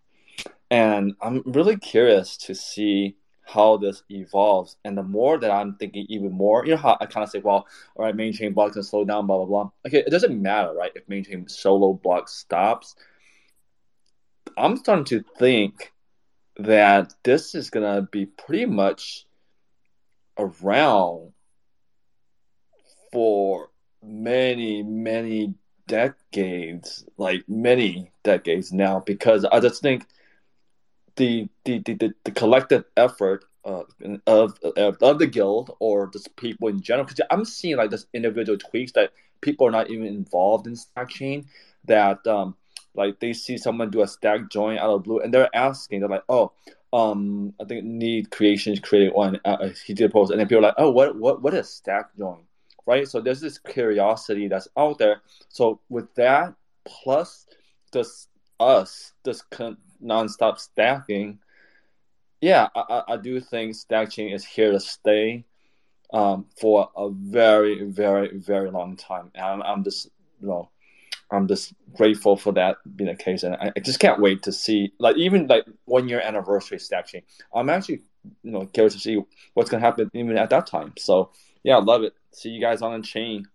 [0.72, 3.16] and I'm really curious to see
[3.46, 4.78] how this evolves.
[4.86, 7.40] And the more that I'm thinking, even more, you know how I kind of say,
[7.40, 9.70] well, all right, main chain blocks can slow down, blah blah blah.
[9.86, 10.92] Okay, it doesn't matter, right?
[10.96, 12.96] If main chain solo block stops,
[14.58, 15.92] I'm starting to think
[16.58, 19.26] that this is gonna be pretty much
[20.38, 21.34] around
[23.12, 23.70] for
[24.02, 25.54] many, many
[25.88, 30.06] decades, like many decades now, because I just think
[31.16, 33.84] the the the, the, collective effort uh,
[34.28, 38.08] of, of of the guild or just people in general, because I'm seeing like this
[38.14, 39.12] individual tweaks that
[39.42, 41.46] people are not even involved in stack chain
[41.86, 42.56] that um
[42.96, 46.10] like they see someone do a stack join out of blue and they're asking they're
[46.10, 46.52] like oh
[46.94, 50.60] um I think need creations created one uh, he did a post and then people
[50.60, 52.44] are like oh what what what is stack join?
[52.86, 53.08] Right?
[53.08, 55.22] So there's this curiosity that's out there.
[55.48, 56.54] So with that
[56.86, 57.46] plus
[57.94, 58.28] just
[58.60, 61.40] us just con- non-stop stacking
[62.42, 65.46] yeah I, I, do think stack chain is here to stay
[66.12, 70.10] um, for a very very very long time and I'm, I'm just
[70.42, 70.70] you know
[71.32, 74.52] I'm just grateful for that being the case, and I, I just can't wait to
[74.52, 77.24] see like even like one year anniversary stack chain.
[77.54, 78.04] I'm actually
[78.44, 79.20] you know curious to see
[79.56, 80.94] what's gonna happen even at that time.
[80.98, 81.32] So
[81.64, 82.14] yeah, love it.
[82.32, 83.48] See you guys on the chain.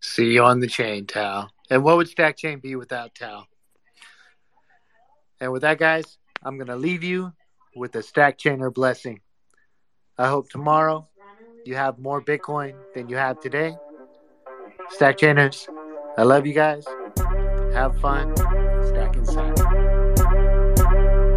[0.00, 1.50] See you on the chain, Tao.
[1.68, 3.44] And what would Stack Chain be without Tao?
[5.40, 7.32] And with that, guys, I'm going to leave you
[7.74, 9.20] with a Stack Chainer blessing.
[10.18, 11.08] I hope tomorrow
[11.64, 13.74] you have more Bitcoin than you have today.
[14.90, 15.66] Stack Chainers,
[16.18, 16.84] I love you guys.
[17.72, 18.36] Have fun.
[18.36, 19.58] Stack inside.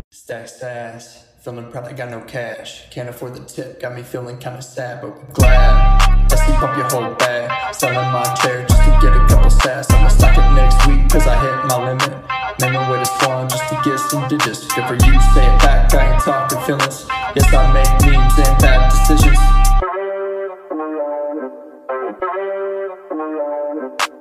[0.09, 2.89] Stack sats, feeling proud I got no cash.
[2.89, 6.01] Can't afford the tip, got me feeling kinda sad, but glad.
[6.31, 7.75] I sleep up your whole bag.
[7.75, 9.93] Selling my chair just to get a couple sats.
[9.93, 12.42] I'ma stack it next week, cause I hit my limit.
[12.59, 14.67] Man, way to spawn just to get some digits.
[14.73, 17.05] Good for you, say it back, I ain't talking feelings.
[17.35, 19.39] Yes, I make memes and bad decisions.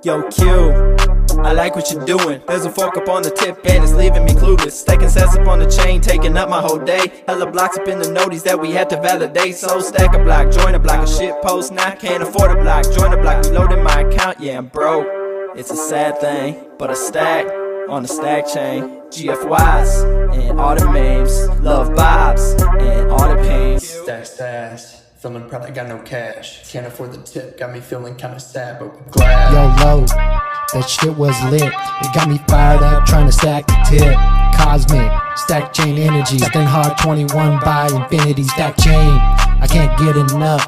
[0.05, 0.97] Yo, Q,
[1.45, 2.43] I like what you're doing.
[2.49, 4.73] There's a fork up on the tip and it's leaving me clueless.
[4.73, 7.23] Stacking sets up on the chain, taking up my whole day.
[7.29, 9.57] Hella blocks up in the noties that we had to validate.
[9.57, 11.71] So stack a block, join a block, a shit post.
[11.71, 14.41] Now I can't afford a block, join a block, reloading my account.
[14.41, 15.07] Yeah, I'm broke.
[15.55, 17.62] It's a sad thing, but a stack
[17.93, 18.85] on the stack chain.
[19.11, 23.87] GFYs and all the memes, love vibes and all the pains.
[23.87, 26.73] Stack sats, feeling proud I got no cash.
[26.73, 29.53] Can't afford the tip, got me feeling kinda sad, but glad.
[29.53, 31.65] Yo, low, that shit was lit.
[31.65, 34.17] It got me fired up trying to stack the tip.
[34.57, 36.39] Cosmic, stack chain energy.
[36.39, 39.19] Stacking hard 21 by infinity, stack chain.
[39.61, 40.67] I can't get enough.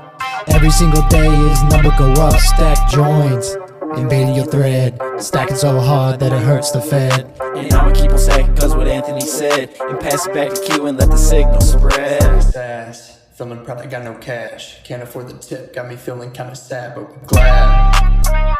[0.48, 2.38] Every single day is number go up.
[2.38, 3.56] Stack joins,
[3.98, 4.98] invading your thread.
[5.18, 7.30] Stacking so hard that it hurts the Fed.
[7.40, 9.74] And I'ma keep on stacking cause what Anthony said.
[9.80, 12.22] And pass it back to Q and let the signal spread.
[12.42, 14.82] Sats, feeling proud I got no cash.
[14.84, 18.56] Can't afford the tip, got me feeling kinda sad, but glad.